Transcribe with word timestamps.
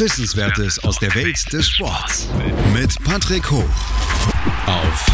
Wissenswertes 0.00 0.82
aus 0.82 0.98
der 0.98 1.14
Welt 1.14 1.52
des 1.52 1.68
Sports. 1.68 2.26
Mit 2.72 2.96
Patrick 3.04 3.50
Hoch. 3.50 3.68
Auf 4.66 5.06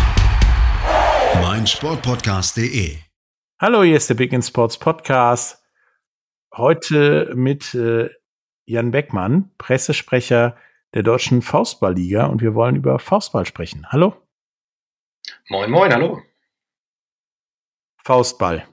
meinsportpodcast.de. 1.43 2.97
Hallo, 3.59 3.83
hier 3.83 3.97
ist 3.97 4.09
der 4.09 4.15
Big 4.15 4.33
in 4.33 4.43
Sports 4.43 4.79
Podcast. 4.79 5.61
Heute 6.55 7.33
mit 7.35 7.75
äh, 7.75 8.11
Jan 8.65 8.93
Beckmann, 8.93 9.51
Pressesprecher 9.59 10.57
der 10.95 11.03
Deutschen 11.03 11.43
Faustballliga 11.43 12.27
und 12.27 12.41
wir 12.41 12.55
wollen 12.55 12.77
über 12.77 13.01
Faustball 13.01 13.45
sprechen. 13.45 13.89
Hallo? 13.91 14.15
Moin, 15.49 15.69
moin, 15.69 15.93
hallo. 15.93 16.23
Faustball. 18.05 18.69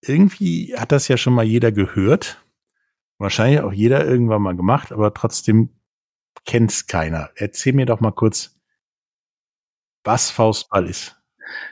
Irgendwie 0.00 0.74
hat 0.74 0.92
das 0.92 1.08
ja 1.08 1.18
schon 1.18 1.34
mal 1.34 1.44
jeder 1.44 1.72
gehört. 1.72 2.42
Wahrscheinlich 3.18 3.60
auch 3.60 3.72
jeder 3.72 4.04
irgendwann 4.04 4.42
mal 4.42 4.56
gemacht, 4.56 4.92
aber 4.92 5.14
trotzdem 5.14 5.70
kennt's 6.44 6.86
keiner. 6.86 7.30
Erzähl 7.34 7.72
mir 7.72 7.86
doch 7.86 8.00
mal 8.00 8.12
kurz, 8.12 8.56
was 10.04 10.30
Faustball 10.30 10.88
ist. 10.88 11.16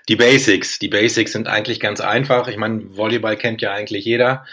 Die 0.08 0.16
Basics. 0.16 0.78
Die 0.78 0.88
Basics 0.88 1.32
sind 1.32 1.48
eigentlich 1.48 1.80
ganz 1.80 2.00
einfach. 2.00 2.48
Ich 2.48 2.56
meine, 2.56 2.96
Volleyball 2.96 3.36
kennt 3.36 3.60
ja 3.60 3.72
eigentlich 3.72 4.04
jeder. 4.04 4.44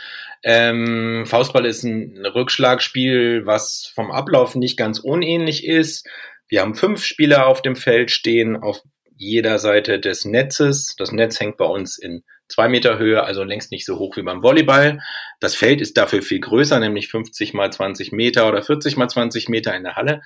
Ähm, 0.43 1.25
Faustball 1.27 1.65
ist 1.65 1.83
ein 1.83 2.25
Rückschlagspiel, 2.25 3.45
was 3.45 3.91
vom 3.93 4.11
Ablauf 4.11 4.55
nicht 4.55 4.77
ganz 4.77 4.99
unähnlich 4.99 5.65
ist. 5.65 6.07
Wir 6.47 6.61
haben 6.61 6.75
fünf 6.75 7.03
Spieler 7.03 7.47
auf 7.47 7.61
dem 7.61 7.75
Feld 7.75 8.11
stehen, 8.11 8.57
auf 8.57 8.81
jeder 9.15 9.59
Seite 9.59 9.99
des 9.99 10.25
Netzes. 10.25 10.95
Das 10.97 11.11
Netz 11.11 11.39
hängt 11.39 11.57
bei 11.57 11.65
uns 11.65 11.97
in 11.97 12.23
zwei 12.51 12.67
Meter 12.67 12.99
Höhe, 12.99 13.23
also 13.23 13.43
längst 13.43 13.71
nicht 13.71 13.85
so 13.85 13.97
hoch 13.97 14.17
wie 14.17 14.23
beim 14.23 14.43
Volleyball. 14.43 14.99
Das 15.39 15.55
Feld 15.55 15.81
ist 15.81 15.97
dafür 15.97 16.21
viel 16.21 16.39
größer, 16.39 16.79
nämlich 16.79 17.07
50 17.09 17.53
mal 17.53 17.71
20 17.71 18.11
Meter 18.11 18.47
oder 18.47 18.61
40 18.61 18.97
mal 18.97 19.07
20 19.09 19.49
Meter 19.49 19.75
in 19.75 19.83
der 19.83 19.95
Halle. 19.95 20.21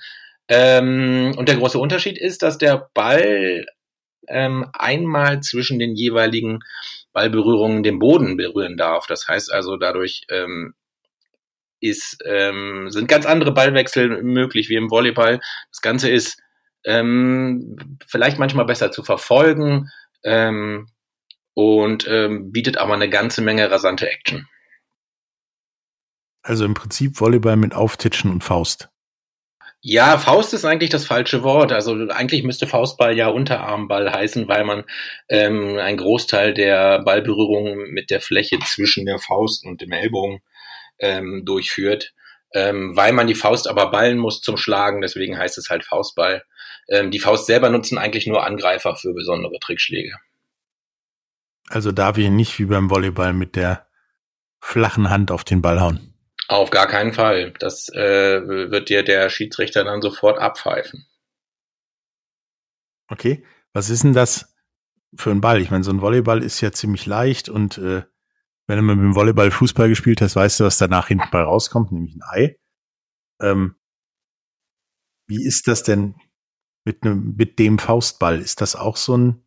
Ähm, 0.48 1.34
und 1.36 1.48
der 1.48 1.56
große 1.56 1.78
Unterschied 1.78 2.18
ist, 2.18 2.42
dass 2.42 2.58
der 2.58 2.90
Ball 2.94 3.66
ähm, 4.28 4.66
einmal 4.72 5.40
zwischen 5.40 5.78
den 5.78 5.94
jeweiligen 5.94 6.60
Ballberührungen 7.12 7.82
den 7.82 7.98
Boden 7.98 8.36
berühren 8.36 8.76
darf. 8.76 9.06
Das 9.06 9.26
heißt 9.28 9.52
also, 9.52 9.76
dadurch 9.76 10.26
ähm, 10.28 10.74
ist, 11.80 12.18
ähm, 12.24 12.90
sind 12.90 13.08
ganz 13.08 13.26
andere 13.26 13.52
Ballwechsel 13.52 14.22
möglich 14.22 14.68
wie 14.68 14.76
im 14.76 14.90
Volleyball. 14.90 15.40
Das 15.70 15.80
Ganze 15.80 16.10
ist 16.10 16.40
ähm, 16.84 17.98
vielleicht 18.06 18.38
manchmal 18.38 18.66
besser 18.66 18.92
zu 18.92 19.02
verfolgen 19.02 19.90
ähm, 20.22 20.88
und 21.56 22.06
ähm, 22.06 22.52
bietet 22.52 22.76
aber 22.76 22.92
eine 22.92 23.08
ganze 23.08 23.40
Menge 23.40 23.70
rasante 23.70 24.10
Action. 24.10 24.46
Also 26.42 26.66
im 26.66 26.74
Prinzip 26.74 27.18
Volleyball 27.18 27.56
mit 27.56 27.74
Auftitschen 27.74 28.30
und 28.30 28.44
Faust. 28.44 28.90
Ja, 29.80 30.18
Faust 30.18 30.52
ist 30.52 30.66
eigentlich 30.66 30.90
das 30.90 31.06
falsche 31.06 31.42
Wort. 31.42 31.72
Also 31.72 31.94
eigentlich 32.10 32.42
müsste 32.42 32.66
Faustball 32.66 33.16
ja 33.16 33.28
Unterarmball 33.28 34.12
heißen, 34.12 34.48
weil 34.48 34.64
man 34.64 34.84
ähm, 35.30 35.78
einen 35.78 35.96
Großteil 35.96 36.52
der 36.52 37.00
Ballberührungen 37.02 37.90
mit 37.90 38.10
der 38.10 38.20
Fläche 38.20 38.58
zwischen 38.58 39.06
der 39.06 39.18
Faust 39.18 39.64
und 39.64 39.80
dem 39.80 39.92
Ellbogen 39.92 40.40
ähm, 40.98 41.42
durchführt. 41.46 42.12
Ähm, 42.52 42.96
weil 42.96 43.12
man 43.12 43.28
die 43.28 43.34
Faust 43.34 43.66
aber 43.66 43.90
ballen 43.90 44.18
muss 44.18 44.42
zum 44.42 44.58
Schlagen, 44.58 45.00
deswegen 45.00 45.38
heißt 45.38 45.56
es 45.56 45.70
halt 45.70 45.84
Faustball. 45.84 46.44
Ähm, 46.88 47.10
die 47.10 47.18
Faust 47.18 47.46
selber 47.46 47.70
nutzen 47.70 47.96
eigentlich 47.96 48.26
nur 48.26 48.44
Angreifer 48.44 48.94
für 48.94 49.14
besondere 49.14 49.58
Trickschläge. 49.58 50.16
Also 51.68 51.92
darf 51.92 52.18
ich 52.18 52.30
nicht 52.30 52.58
wie 52.58 52.66
beim 52.66 52.90
Volleyball 52.90 53.32
mit 53.32 53.56
der 53.56 53.86
flachen 54.60 55.10
Hand 55.10 55.30
auf 55.30 55.44
den 55.44 55.62
Ball 55.62 55.80
hauen. 55.80 56.14
Auf 56.48 56.70
gar 56.70 56.86
keinen 56.86 57.12
Fall. 57.12 57.52
Das 57.58 57.88
äh, 57.88 58.40
wird 58.46 58.88
dir 58.88 59.02
der 59.02 59.28
Schiedsrichter 59.30 59.84
dann 59.84 60.00
sofort 60.00 60.38
abpfeifen. 60.38 61.06
Okay, 63.08 63.44
was 63.72 63.90
ist 63.90 64.04
denn 64.04 64.12
das 64.12 64.54
für 65.16 65.30
ein 65.30 65.40
Ball? 65.40 65.60
Ich 65.60 65.70
meine, 65.70 65.84
so 65.84 65.90
ein 65.90 66.00
Volleyball 66.00 66.42
ist 66.42 66.60
ja 66.60 66.72
ziemlich 66.72 67.06
leicht 67.06 67.48
und 67.48 67.78
äh, 67.78 68.02
wenn 68.66 68.78
du 68.78 68.82
mit 68.82 68.96
dem 68.96 69.14
Volleyball 69.14 69.50
Fußball 69.50 69.88
gespielt 69.88 70.20
hast, 70.20 70.34
weißt 70.34 70.60
du, 70.60 70.64
was 70.64 70.78
danach 70.78 71.08
hinten 71.08 71.28
bei 71.30 71.40
rauskommt, 71.40 71.92
nämlich 71.92 72.16
ein 72.16 72.22
Ei. 72.22 72.58
Ähm, 73.40 73.76
wie 75.28 75.44
ist 75.44 75.68
das 75.68 75.82
denn 75.82 76.16
mit, 76.84 77.04
ne, 77.04 77.14
mit 77.14 77.58
dem 77.58 77.78
Faustball? 77.78 78.40
Ist 78.40 78.60
das 78.60 78.74
auch 78.76 78.96
so 78.96 79.16
ein 79.16 79.45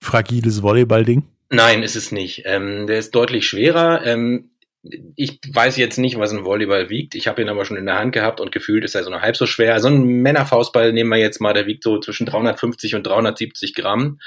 fragiles 0.00 0.62
Volleyball-Ding? 0.62 1.24
Nein, 1.50 1.82
ist 1.82 1.96
es 1.96 2.12
nicht. 2.12 2.42
Ähm, 2.44 2.86
der 2.86 2.98
ist 2.98 3.14
deutlich 3.14 3.46
schwerer. 3.46 4.04
Ähm, 4.04 4.50
ich 5.16 5.40
weiß 5.52 5.76
jetzt 5.76 5.98
nicht, 5.98 6.18
was 6.18 6.32
ein 6.32 6.44
Volleyball 6.44 6.88
wiegt. 6.88 7.14
Ich 7.14 7.26
habe 7.26 7.42
ihn 7.42 7.48
aber 7.48 7.64
schon 7.64 7.76
in 7.76 7.86
der 7.86 7.98
Hand 7.98 8.12
gehabt 8.12 8.40
und 8.40 8.52
gefühlt 8.52 8.84
ist 8.84 8.94
er 8.94 9.02
so 9.02 9.10
nur 9.10 9.22
halb 9.22 9.36
so 9.36 9.46
schwer. 9.46 9.68
So 9.80 9.88
also 9.88 9.88
ein 9.88 10.04
Männerfaustball 10.04 10.92
nehmen 10.92 11.10
wir 11.10 11.18
jetzt 11.18 11.40
mal, 11.40 11.52
der 11.52 11.66
wiegt 11.66 11.82
so 11.82 11.98
zwischen 11.98 12.26
350 12.26 12.94
und 12.94 13.06
370 13.06 13.74
Gramm. 13.74 14.20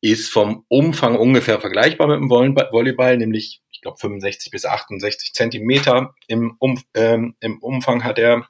Ist 0.00 0.30
vom 0.30 0.64
Umfang 0.68 1.16
ungefähr 1.16 1.60
vergleichbar 1.60 2.08
mit 2.08 2.16
dem 2.16 2.30
Volleyball, 2.30 3.16
nämlich 3.16 3.62
ich 3.72 3.80
glaube 3.80 3.98
65 3.98 4.50
bis 4.50 4.66
68 4.66 5.32
Zentimeter 5.32 6.14
im, 6.26 6.56
um, 6.58 6.82
ähm, 6.94 7.36
im 7.40 7.58
Umfang 7.58 8.04
hat 8.04 8.18
er. 8.18 8.46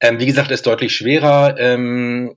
Ähm, 0.00 0.18
wie 0.18 0.26
gesagt, 0.26 0.50
ist 0.50 0.66
deutlich 0.66 0.96
schwerer. 0.96 1.56
Ähm, 1.58 2.36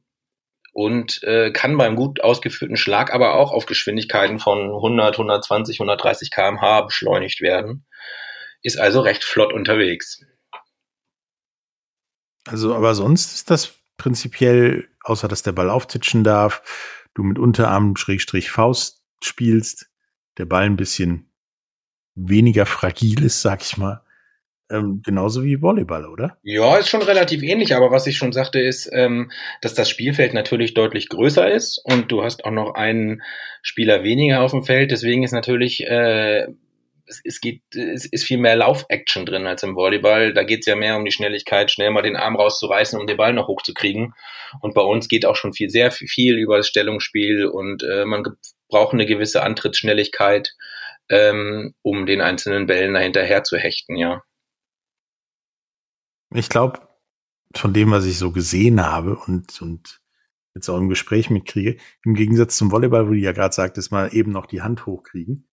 und 0.79 1.22
äh, 1.23 1.51
kann 1.51 1.78
beim 1.78 1.97
gut 1.97 2.22
ausgeführten 2.22 2.78
Schlag 2.78 3.13
aber 3.13 3.34
auch 3.34 3.51
auf 3.51 3.66
Geschwindigkeiten 3.66 4.40
von 4.40 4.59
100, 4.59 5.16
120, 5.16 5.78
130 5.78 6.31
kmh 6.31 6.84
beschleunigt 6.84 7.41
werden. 7.41 7.85
Ist 8.62 8.79
also 8.79 9.01
recht 9.01 9.25
flott 9.25 9.51
unterwegs. 9.51 10.23
Also, 12.47 12.73
aber 12.73 12.95
sonst 12.95 13.34
ist 13.34 13.51
das 13.51 13.73
prinzipiell, 13.97 14.88
außer 15.03 15.28
dass 15.28 15.44
der 15.44 15.51
Ball 15.51 15.69
auftitschen 15.69 16.23
darf, 16.23 16.62
du 17.13 17.23
mit 17.23 17.38
Unterarm 17.38 17.97
Schrägstrich 17.97 18.50
Faust 18.50 19.03
spielst, 19.22 19.89
der 20.38 20.45
Ball 20.45 20.63
ein 20.63 20.78
bisschen 20.78 21.29
weniger 22.16 22.66
fragil 22.66 23.25
ist, 23.25 23.41
sag 23.41 23.63
ich 23.63 23.75
mal, 23.75 24.01
ähm, 24.72 25.02
genauso 25.03 25.44
wie 25.44 25.62
Volleyball, 25.62 26.06
oder? 26.06 26.38
Ja, 26.44 26.78
ist 26.78 26.90
schon 26.90 27.02
relativ 27.02 27.41
ähnlich, 27.41 27.75
aber 27.75 27.91
was 27.91 28.06
ich 28.07 28.18
schon 28.18 28.31
sagte, 28.31 28.59
ist, 28.59 28.90
ähm, 28.94 29.31
dass 29.62 29.74
das 29.74 29.90
Spielfeld 29.90 30.34
natürlich 30.34 30.74
deutlich 30.74 31.09
größer 31.09 31.52
ist 31.52 31.81
und 31.84 32.12
du 32.12 32.24
hast 32.24 32.46
auch 32.46 32.52
noch 32.52 32.75
einen 32.75 33.24
Spieler 33.62 34.03
weniger 34.03 34.41
auf 34.41 34.52
dem 34.52 34.63
Feld. 34.63 34.91
Deswegen 34.91 35.24
ist 35.24 35.31
natürlich, 35.31 35.88
äh, 35.88 36.47
es, 37.07 37.22
es 37.24 37.41
geht, 37.41 37.63
es 37.74 38.06
ist 38.06 38.25
viel 38.25 38.38
mehr 38.38 38.56
Lauf-Action 38.56 39.25
drin 39.25 39.47
als 39.47 39.63
im 39.63 39.75
Volleyball. 39.75 40.34
Da 40.34 40.44
geht's 40.44 40.68
ja 40.68 40.75
mehr 40.75 40.97
um 40.97 41.06
die 41.06 41.12
Schnelligkeit, 41.12 41.72
schnell 41.72 41.90
mal 41.90 42.03
den 42.03 42.16
Arm 42.16 42.36
rauszureißen, 42.36 43.00
um 43.00 43.07
den 43.07 43.18
Ball 43.18 43.34
noch 43.34 43.47
hochzukriegen. 43.47 44.13
Und 44.62 44.75
bei 44.75 44.81
uns 44.81 45.07
geht 45.07 45.25
auch 45.25 45.36
schon 45.36 45.53
viel, 45.53 45.72
sehr 45.72 45.91
viel 45.91 46.38
über 46.38 46.57
das 46.57 46.68
Stellungsspiel 46.68 47.47
und 47.47 47.84
äh, 47.84 48.06
man 48.06 48.24
braucht 48.69 48.94
eine 48.94 49.07
gewisse 49.07 49.41
Antrittsschnelligkeit, 49.41 50.53
ähm, 51.09 51.74
um 51.81 52.06
den 52.06 52.22
einzelnen 52.22 52.68
Bällen 52.68 52.94
dahinterher 52.94 53.44
zu 53.44 53.57
hechten, 53.57 53.96
ja. 53.96 54.22
Ich 56.34 56.50
glaube, 56.50 56.88
von 57.56 57.73
dem, 57.73 57.91
was 57.91 58.06
ich 58.06 58.17
so 58.17 58.31
gesehen 58.31 58.85
habe 58.85 59.16
und, 59.16 59.62
und 59.62 60.01
jetzt 60.53 60.69
auch 60.69 60.78
im 60.78 60.90
Gespräch 60.90 61.29
mitkriege, 61.29 61.77
im 62.06 62.13
Gegensatz 62.13 62.57
zum 62.57 62.71
Volleyball, 62.71 63.07
wo 63.07 63.13
du 63.13 63.18
ja 63.18 63.31
gerade 63.31 63.53
sagtest, 63.53 63.92
mal 63.92 64.13
eben 64.13 64.31
noch 64.31 64.45
die 64.45 64.62
Hand 64.62 64.86
hochkriegen, 64.86 65.48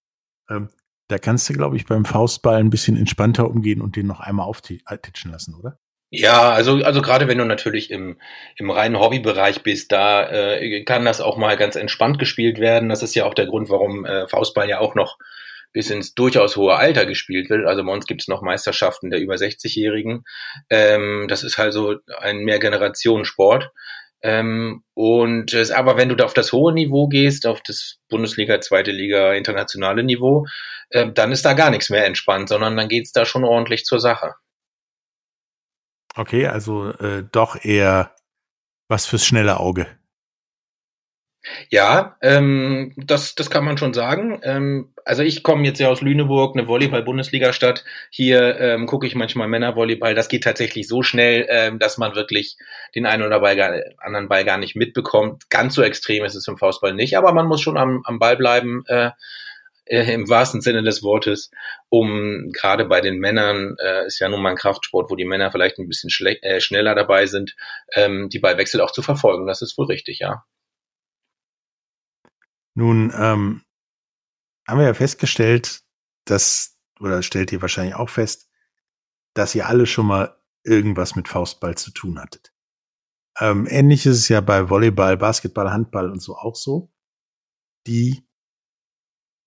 ähm, 0.50 0.68
da 1.08 1.18
kannst 1.18 1.48
du, 1.48 1.52
glaube 1.52 1.76
ich, 1.76 1.86
beim 1.86 2.04
Faustball 2.04 2.58
ein 2.58 2.70
bisschen 2.70 2.96
entspannter 2.96 3.48
umgehen 3.48 3.80
und 3.80 3.96
den 3.96 4.06
noch 4.06 4.20
einmal 4.20 4.46
auftitschen 4.46 5.30
lassen, 5.30 5.54
oder? 5.54 5.78
Ja, 6.10 6.50
also, 6.50 6.82
also 6.84 7.02
gerade 7.02 7.26
wenn 7.26 7.38
du 7.38 7.44
natürlich 7.44 7.90
im, 7.90 8.20
im 8.56 8.70
reinen 8.70 8.98
Hobbybereich 8.98 9.62
bist, 9.62 9.90
da 9.92 10.28
äh, 10.28 10.84
kann 10.84 11.04
das 11.04 11.20
auch 11.20 11.36
mal 11.36 11.56
ganz 11.56 11.74
entspannt 11.74 12.18
gespielt 12.18 12.60
werden. 12.60 12.88
Das 12.88 13.02
ist 13.02 13.14
ja 13.14 13.24
auch 13.24 13.34
der 13.34 13.46
Grund, 13.46 13.70
warum 13.70 14.04
äh, 14.04 14.28
Faustball 14.28 14.68
ja 14.68 14.78
auch 14.78 14.94
noch 14.94 15.18
bis 15.76 15.90
ins 15.90 16.14
durchaus 16.14 16.56
hohe 16.56 16.74
Alter 16.74 17.04
gespielt 17.04 17.50
wird. 17.50 17.66
Also 17.66 17.84
bei 17.84 17.92
uns 17.92 18.06
gibt 18.06 18.22
es 18.22 18.28
noch 18.28 18.40
Meisterschaften 18.40 19.10
der 19.10 19.20
über 19.20 19.34
60-Jährigen. 19.34 20.24
Ähm, 20.70 21.26
das 21.28 21.44
ist 21.44 21.58
also 21.58 21.96
ein 22.18 22.38
Mehrgenerationensport. 22.38 23.70
Ähm, 24.22 24.84
und 24.94 25.52
es, 25.52 25.70
aber 25.70 25.98
wenn 25.98 26.08
du 26.08 26.14
da 26.14 26.24
auf 26.24 26.32
das 26.32 26.54
hohe 26.54 26.72
Niveau 26.72 27.08
gehst, 27.08 27.46
auf 27.46 27.60
das 27.62 27.98
Bundesliga, 28.08 28.58
zweite 28.62 28.90
Liga, 28.90 29.34
internationale 29.34 30.02
Niveau, 30.02 30.46
äh, 30.88 31.12
dann 31.12 31.30
ist 31.30 31.44
da 31.44 31.52
gar 31.52 31.68
nichts 31.68 31.90
mehr 31.90 32.06
entspannt, 32.06 32.48
sondern 32.48 32.74
dann 32.74 32.88
geht's 32.88 33.12
da 33.12 33.26
schon 33.26 33.44
ordentlich 33.44 33.84
zur 33.84 34.00
Sache. 34.00 34.32
Okay, 36.14 36.46
also 36.46 36.88
äh, 36.92 37.22
doch 37.30 37.62
eher 37.62 38.16
was 38.88 39.04
fürs 39.04 39.26
schnelle 39.26 39.60
Auge. 39.60 39.86
Ja, 41.70 42.16
ähm, 42.22 42.92
das, 42.96 43.34
das 43.34 43.50
kann 43.50 43.64
man 43.64 43.78
schon 43.78 43.94
sagen. 43.94 44.40
Ähm, 44.42 44.92
also 45.04 45.22
ich 45.22 45.42
komme 45.42 45.64
jetzt 45.64 45.78
ja 45.78 45.88
aus 45.88 46.00
Lüneburg, 46.00 46.56
eine 46.56 46.68
Volleyball-Bundesliga-Stadt. 46.68 47.84
Hier 48.10 48.58
ähm, 48.58 48.86
gucke 48.86 49.06
ich 49.06 49.14
manchmal 49.14 49.48
Männervolleyball. 49.48 50.14
Das 50.14 50.28
geht 50.28 50.44
tatsächlich 50.44 50.88
so 50.88 51.02
schnell, 51.02 51.46
ähm, 51.48 51.78
dass 51.78 51.98
man 51.98 52.14
wirklich 52.14 52.56
den 52.94 53.06
einen 53.06 53.22
oder 53.22 53.42
anderen 53.98 54.28
Ball 54.28 54.44
gar 54.44 54.58
nicht 54.58 54.76
mitbekommt. 54.76 55.48
Ganz 55.50 55.74
so 55.74 55.82
extrem 55.82 56.24
ist 56.24 56.34
es 56.34 56.48
im 56.48 56.58
Faustball 56.58 56.94
nicht, 56.94 57.16
aber 57.16 57.32
man 57.32 57.46
muss 57.46 57.60
schon 57.60 57.76
am, 57.76 58.02
am 58.04 58.18
Ball 58.18 58.36
bleiben. 58.36 58.84
Äh, 58.86 59.10
äh, 59.86 60.12
im 60.12 60.28
wahrsten 60.28 60.60
Sinne 60.60 60.82
des 60.82 61.02
Wortes, 61.02 61.50
um 61.88 62.50
gerade 62.52 62.84
bei 62.86 63.00
den 63.00 63.18
Männern, 63.18 63.76
äh, 63.78 64.06
ist 64.06 64.18
ja 64.18 64.28
nun 64.28 64.42
mal 64.42 64.50
ein 64.50 64.56
Kraftsport, 64.56 65.10
wo 65.10 65.14
die 65.14 65.24
Männer 65.24 65.52
vielleicht 65.52 65.78
ein 65.78 65.88
bisschen 65.88 66.10
äh, 66.42 66.60
schneller 66.60 66.96
dabei 66.96 67.26
sind, 67.26 67.54
ähm, 67.94 68.28
die 68.28 68.40
Ballwechsel 68.40 68.80
auch 68.80 68.90
zu 68.90 69.02
verfolgen. 69.02 69.46
Das 69.46 69.62
ist 69.62 69.78
wohl 69.78 69.86
richtig, 69.86 70.18
ja. 70.18 70.44
Nun 72.76 73.10
ähm, 73.16 73.62
haben 74.68 74.78
wir 74.78 74.84
ja 74.84 74.94
festgestellt, 74.94 75.80
dass, 76.26 76.78
oder 77.00 77.22
stellt 77.22 77.50
ihr 77.50 77.62
wahrscheinlich 77.62 77.94
auch 77.94 78.10
fest, 78.10 78.50
dass 79.32 79.54
ihr 79.54 79.66
alle 79.66 79.86
schon 79.86 80.06
mal 80.06 80.36
irgendwas 80.62 81.16
mit 81.16 81.26
Faustball 81.26 81.76
zu 81.76 81.90
tun 81.90 82.20
hattet. 82.20 82.52
Ähm, 83.40 83.66
ähnlich 83.66 84.04
ist 84.04 84.18
es 84.18 84.28
ja 84.28 84.42
bei 84.42 84.68
Volleyball, 84.68 85.16
Basketball, 85.16 85.70
Handball 85.70 86.10
und 86.10 86.20
so 86.20 86.36
auch 86.36 86.54
so. 86.54 86.92
Die 87.86 88.26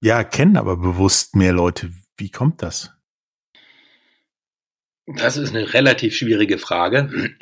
ja 0.01 0.23
kennen 0.23 0.57
aber 0.57 0.77
bewusst 0.77 1.35
mehr 1.35 1.53
Leute. 1.53 1.91
Wie 2.17 2.31
kommt 2.31 2.63
das? 2.63 2.91
Das 5.05 5.37
ist 5.37 5.49
eine 5.49 5.71
relativ 5.73 6.15
schwierige 6.15 6.57
Frage. 6.57 7.35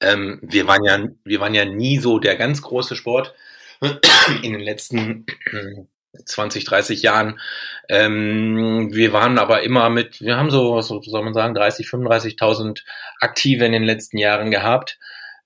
ähm, 0.00 0.38
wir 0.42 0.68
waren 0.68 0.84
ja, 0.84 1.08
wir 1.24 1.40
waren 1.40 1.54
ja 1.54 1.64
nie 1.64 1.98
so 1.98 2.20
der 2.20 2.36
ganz 2.36 2.62
große 2.62 2.94
Sport 2.94 3.34
in 4.42 4.52
den 4.52 4.60
letzten 4.60 5.26
20, 6.24 6.64
30 6.64 7.02
Jahren. 7.02 7.40
Ähm, 7.88 8.90
wir 8.92 9.12
waren 9.12 9.38
aber 9.38 9.62
immer 9.62 9.90
mit, 9.90 10.20
wir 10.20 10.36
haben 10.36 10.50
so, 10.50 10.74
was 10.74 10.88
soll 10.88 11.22
man 11.22 11.34
sagen, 11.34 11.54
30, 11.54 11.86
35.000 11.86 12.82
Aktive 13.20 13.64
in 13.64 13.72
den 13.72 13.84
letzten 13.84 14.18
Jahren 14.18 14.50
gehabt. 14.50 14.98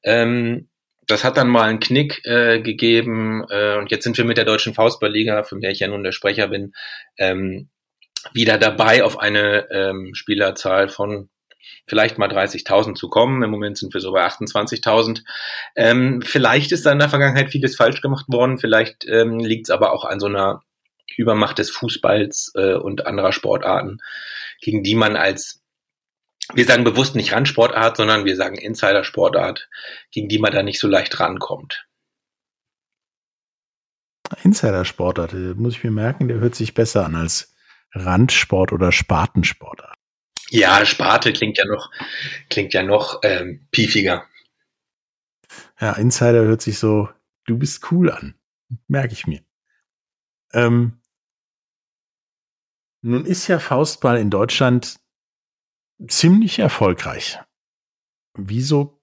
Ähm, 0.02 0.68
das 1.06 1.22
hat 1.22 1.36
dann 1.36 1.48
mal 1.48 1.68
einen 1.68 1.80
Knick 1.80 2.24
äh, 2.24 2.60
gegeben 2.60 3.44
äh, 3.50 3.76
und 3.76 3.90
jetzt 3.90 4.04
sind 4.04 4.16
wir 4.16 4.24
mit 4.24 4.38
der 4.38 4.46
Deutschen 4.46 4.74
Faustballliga, 4.74 5.42
von 5.42 5.60
der 5.60 5.70
ich 5.70 5.80
ja 5.80 5.88
nun 5.88 6.02
der 6.02 6.12
Sprecher 6.12 6.48
bin, 6.48 6.72
ähm, 7.18 7.68
wieder 8.32 8.56
dabei, 8.56 9.04
auf 9.04 9.18
eine 9.18 9.68
ähm, 9.70 10.14
Spielerzahl 10.14 10.88
von 10.88 11.28
vielleicht 11.86 12.18
mal 12.18 12.28
30.000 12.28 12.94
zu 12.94 13.08
kommen. 13.08 13.42
Im 13.42 13.50
Moment 13.50 13.78
sind 13.78 13.92
wir 13.92 14.00
so 14.00 14.12
bei 14.12 14.24
28.000. 14.24 15.22
Ähm, 15.76 16.22
vielleicht 16.22 16.72
ist 16.72 16.86
da 16.86 16.92
in 16.92 16.98
der 16.98 17.08
Vergangenheit 17.08 17.50
vieles 17.50 17.76
falsch 17.76 18.00
gemacht 18.00 18.26
worden. 18.28 18.58
Vielleicht 18.58 19.04
ähm, 19.06 19.38
liegt 19.38 19.66
es 19.66 19.70
aber 19.70 19.92
auch 19.92 20.04
an 20.04 20.20
so 20.20 20.26
einer 20.26 20.62
Übermacht 21.16 21.58
des 21.58 21.70
Fußballs 21.70 22.52
äh, 22.56 22.74
und 22.74 23.06
anderer 23.06 23.32
Sportarten, 23.32 23.98
gegen 24.60 24.82
die 24.82 24.94
man 24.94 25.16
als 25.16 25.60
wir 26.52 26.66
sagen 26.66 26.84
bewusst 26.84 27.16
nicht 27.16 27.32
Randsportart, 27.32 27.96
sondern 27.96 28.26
wir 28.26 28.36
sagen 28.36 28.56
Insider-Sportart, 28.56 29.70
gegen 30.10 30.28
die 30.28 30.38
man 30.38 30.52
da 30.52 30.62
nicht 30.62 30.78
so 30.78 30.88
leicht 30.88 31.18
rankommt. 31.18 31.86
Insider-Sportart, 34.42 35.32
muss 35.56 35.76
ich 35.76 35.84
mir 35.84 35.90
merken, 35.90 36.28
der 36.28 36.40
hört 36.40 36.54
sich 36.54 36.74
besser 36.74 37.06
an 37.06 37.14
als 37.14 37.54
Randsport 37.92 38.72
oder 38.72 38.92
Spartensportart. 38.92 39.96
Ja, 40.50 40.84
Sparte 40.84 41.32
klingt 41.32 41.58
ja 41.58 41.64
noch, 41.66 41.90
klingt 42.48 42.74
ja 42.74 42.82
noch 42.82 43.20
ähm, 43.22 43.66
piefiger. 43.70 44.26
Ja, 45.80 45.92
Insider 45.94 46.44
hört 46.44 46.62
sich 46.62 46.78
so, 46.78 47.08
du 47.46 47.58
bist 47.58 47.90
cool 47.90 48.10
an. 48.10 48.34
Merke 48.88 49.12
ich 49.12 49.26
mir. 49.26 49.40
Ähm, 50.52 51.00
nun 53.02 53.26
ist 53.26 53.48
ja 53.48 53.58
Faustball 53.58 54.18
in 54.18 54.30
Deutschland 54.30 54.96
ziemlich 56.08 56.58
erfolgreich. 56.58 57.38
Wieso 58.36 59.00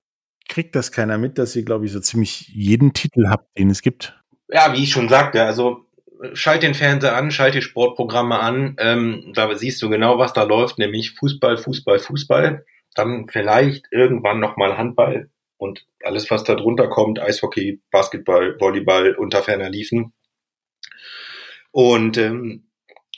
kriegt 0.50 0.76
das 0.76 0.92
keiner 0.92 1.18
mit, 1.18 1.38
dass 1.38 1.56
ihr, 1.56 1.64
glaube 1.64 1.86
ich, 1.86 1.92
so 1.92 2.00
ziemlich 2.00 2.48
jeden 2.50 2.94
Titel 2.94 3.30
habt, 3.30 3.58
den 3.58 3.70
es 3.70 3.82
gibt? 3.82 4.20
Ja, 4.50 4.74
wie 4.74 4.84
ich 4.84 4.92
schon 4.92 5.08
sagte, 5.08 5.44
also 5.44 5.86
schalt 6.34 6.64
den 6.64 6.74
Fernseher 6.74 7.16
an, 7.16 7.32
schalt 7.32 7.56
die 7.56 7.62
Sportprogramme 7.62 8.40
an, 8.40 8.76
ähm, 8.80 9.32
da 9.34 9.54
siehst 9.56 9.82
du 9.82 9.90
genau, 9.90 10.18
was 10.18 10.34
da 10.34 10.44
läuft, 10.44 10.78
nämlich 10.78 11.12
Fußball, 11.12 11.58
Fußball, 11.58 12.00
Fußball, 12.00 12.66
dann 12.96 13.28
vielleicht 13.30 13.88
irgendwann 13.92 14.40
nochmal 14.40 14.78
Handball 14.78 15.30
und 15.58 15.86
alles, 16.04 16.30
was 16.30 16.44
da 16.44 16.56
drunter 16.56 16.88
kommt, 16.88 17.20
Eishockey, 17.20 17.82
Basketball, 17.92 18.60
Volleyball, 18.60 19.16
unter 19.16 19.44
ferner 19.44 19.70
liefen. 19.70 20.14
Und 21.72 22.18
ähm, 22.18 22.68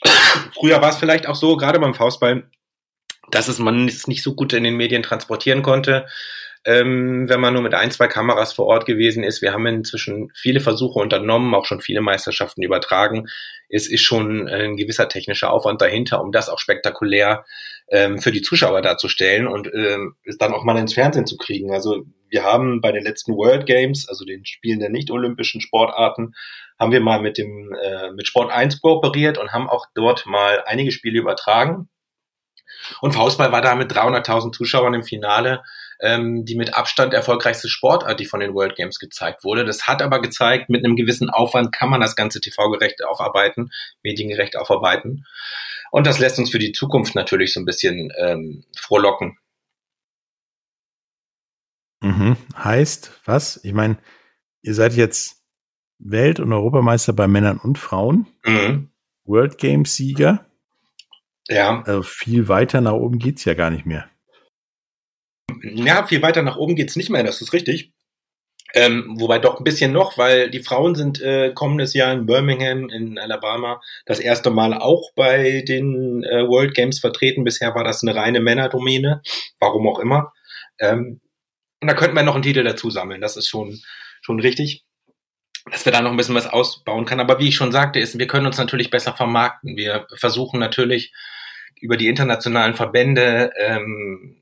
früher 0.58 0.80
war 0.80 0.90
es 0.90 0.96
vielleicht 0.96 1.26
auch 1.26 1.36
so, 1.36 1.56
gerade 1.56 1.80
beim 1.80 1.94
Faustball, 1.94 2.48
dass 3.30 3.48
es 3.48 3.58
man 3.58 3.88
es 3.88 4.06
nicht 4.06 4.22
so 4.22 4.34
gut 4.34 4.52
in 4.52 4.64
den 4.64 4.76
Medien 4.76 5.02
transportieren 5.02 5.62
konnte 5.62 6.06
ähm, 6.66 7.28
wenn 7.28 7.40
man 7.40 7.52
nur 7.52 7.62
mit 7.62 7.74
ein, 7.74 7.90
zwei 7.90 8.08
Kameras 8.08 8.54
vor 8.54 8.66
Ort 8.66 8.86
gewesen 8.86 9.22
ist. 9.22 9.42
Wir 9.42 9.52
haben 9.52 9.66
inzwischen 9.66 10.30
viele 10.34 10.60
Versuche 10.60 10.98
unternommen, 10.98 11.54
auch 11.54 11.66
schon 11.66 11.82
viele 11.82 12.00
Meisterschaften 12.00 12.62
übertragen. 12.62 13.28
Es 13.68 13.86
ist 13.86 14.02
schon 14.02 14.48
ein 14.48 14.76
gewisser 14.76 15.08
technischer 15.08 15.52
Aufwand 15.52 15.82
dahinter, 15.82 16.22
um 16.22 16.32
das 16.32 16.48
auch 16.48 16.58
spektakulär 16.58 17.44
ähm, 17.90 18.18
für 18.18 18.32
die 18.32 18.40
Zuschauer 18.40 18.80
darzustellen 18.80 19.46
und 19.46 19.70
ähm, 19.74 20.14
es 20.24 20.38
dann 20.38 20.54
auch 20.54 20.64
mal 20.64 20.78
ins 20.78 20.94
Fernsehen 20.94 21.26
zu 21.26 21.36
kriegen. 21.36 21.70
Also 21.70 22.04
wir 22.30 22.44
haben 22.44 22.80
bei 22.80 22.92
den 22.92 23.04
letzten 23.04 23.36
World 23.36 23.66
Games, 23.66 24.08
also 24.08 24.24
den 24.24 24.46
Spielen 24.46 24.80
der 24.80 24.88
nicht-olympischen 24.88 25.60
Sportarten, 25.60 26.34
haben 26.78 26.92
wir 26.92 27.00
mal 27.00 27.20
mit 27.20 27.36
dem 27.36 27.74
äh, 27.74 28.10
mit 28.12 28.26
Sport 28.26 28.50
1 28.50 28.80
kooperiert 28.80 29.36
und 29.36 29.52
haben 29.52 29.68
auch 29.68 29.86
dort 29.94 30.24
mal 30.24 30.62
einige 30.64 30.92
Spiele 30.92 31.20
übertragen. 31.20 31.90
Und 33.00 33.12
Faustball 33.12 33.52
war 33.52 33.62
da 33.62 33.74
mit 33.74 33.92
300.000 33.92 34.52
Zuschauern 34.52 34.94
im 34.94 35.02
Finale 35.02 35.62
ähm, 36.00 36.44
die 36.44 36.56
mit 36.56 36.74
Abstand 36.74 37.14
erfolgreichste 37.14 37.68
Sportart, 37.68 38.20
die 38.20 38.26
von 38.26 38.40
den 38.40 38.54
World 38.54 38.76
Games 38.76 38.98
gezeigt 38.98 39.44
wurde. 39.44 39.64
Das 39.64 39.86
hat 39.86 40.02
aber 40.02 40.20
gezeigt, 40.20 40.68
mit 40.68 40.84
einem 40.84 40.96
gewissen 40.96 41.30
Aufwand 41.30 41.72
kann 41.72 41.90
man 41.90 42.00
das 42.00 42.16
Ganze 42.16 42.40
TV-gerecht 42.40 43.04
aufarbeiten, 43.04 43.70
mediengerecht 44.02 44.56
aufarbeiten. 44.56 45.26
Und 45.90 46.06
das 46.06 46.18
lässt 46.18 46.38
uns 46.38 46.50
für 46.50 46.58
die 46.58 46.72
Zukunft 46.72 47.14
natürlich 47.14 47.52
so 47.52 47.60
ein 47.60 47.64
bisschen 47.64 48.12
ähm, 48.18 48.64
frohlocken. 48.76 49.38
Mhm. 52.00 52.36
Heißt, 52.56 53.12
was? 53.24 53.60
Ich 53.64 53.72
meine, 53.72 53.96
ihr 54.62 54.74
seid 54.74 54.94
jetzt 54.94 55.42
Welt- 55.98 56.40
und 56.40 56.52
Europameister 56.52 57.12
bei 57.12 57.26
Männern 57.26 57.58
und 57.58 57.78
Frauen. 57.78 58.26
Mhm. 58.44 58.90
World 59.24 59.56
Games 59.58 59.94
Sieger. 59.96 60.44
Ja. 61.48 61.82
Also 61.86 62.02
viel 62.02 62.48
weiter 62.48 62.80
nach 62.80 62.92
oben 62.92 63.18
geht's 63.18 63.44
ja 63.44 63.54
gar 63.54 63.70
nicht 63.70 63.86
mehr. 63.86 64.08
Ja, 65.62 66.06
viel 66.06 66.22
weiter 66.22 66.42
nach 66.42 66.56
oben 66.56 66.74
geht's 66.74 66.96
nicht 66.96 67.10
mehr, 67.10 67.22
das 67.22 67.40
ist 67.40 67.52
richtig. 67.52 67.92
Ähm, 68.76 69.14
wobei 69.20 69.38
doch 69.38 69.60
ein 69.60 69.64
bisschen 69.64 69.92
noch, 69.92 70.18
weil 70.18 70.50
die 70.50 70.62
Frauen 70.62 70.96
sind 70.96 71.20
äh, 71.20 71.52
kommendes 71.54 71.94
Jahr 71.94 72.12
in 72.12 72.26
Birmingham 72.26 72.88
in 72.88 73.18
Alabama 73.18 73.80
das 74.04 74.18
erste 74.18 74.50
Mal 74.50 74.74
auch 74.74 75.12
bei 75.14 75.62
den 75.62 76.24
äh, 76.24 76.48
World 76.48 76.74
Games 76.74 76.98
vertreten. 76.98 77.44
Bisher 77.44 77.74
war 77.76 77.84
das 77.84 78.02
eine 78.02 78.16
reine 78.16 78.40
Männerdomäne, 78.40 79.22
warum 79.60 79.86
auch 79.88 80.00
immer. 80.00 80.32
Ähm, 80.80 81.20
und 81.80 81.88
da 81.88 81.94
könnten 81.94 82.16
wir 82.16 82.24
noch 82.24 82.34
einen 82.34 82.42
Titel 82.42 82.64
dazu 82.64 82.90
sammeln. 82.90 83.20
Das 83.20 83.36
ist 83.36 83.48
schon 83.48 83.80
schon 84.22 84.40
richtig, 84.40 84.84
dass 85.70 85.84
wir 85.84 85.92
da 85.92 86.02
noch 86.02 86.10
ein 86.10 86.16
bisschen 86.16 86.34
was 86.34 86.46
ausbauen 86.46 87.04
können. 87.04 87.20
Aber 87.20 87.38
wie 87.38 87.48
ich 87.48 87.56
schon 87.56 87.72
sagte, 87.72 87.98
ist, 87.98 88.18
wir 88.18 88.26
können 88.26 88.46
uns 88.46 88.58
natürlich 88.58 88.90
besser 88.90 89.14
vermarkten. 89.14 89.76
Wir 89.76 90.06
versuchen 90.14 90.60
natürlich 90.60 91.12
über 91.80 91.96
die 91.96 92.08
internationalen 92.08 92.74
Verbände 92.74 93.52
ähm, 93.58 94.36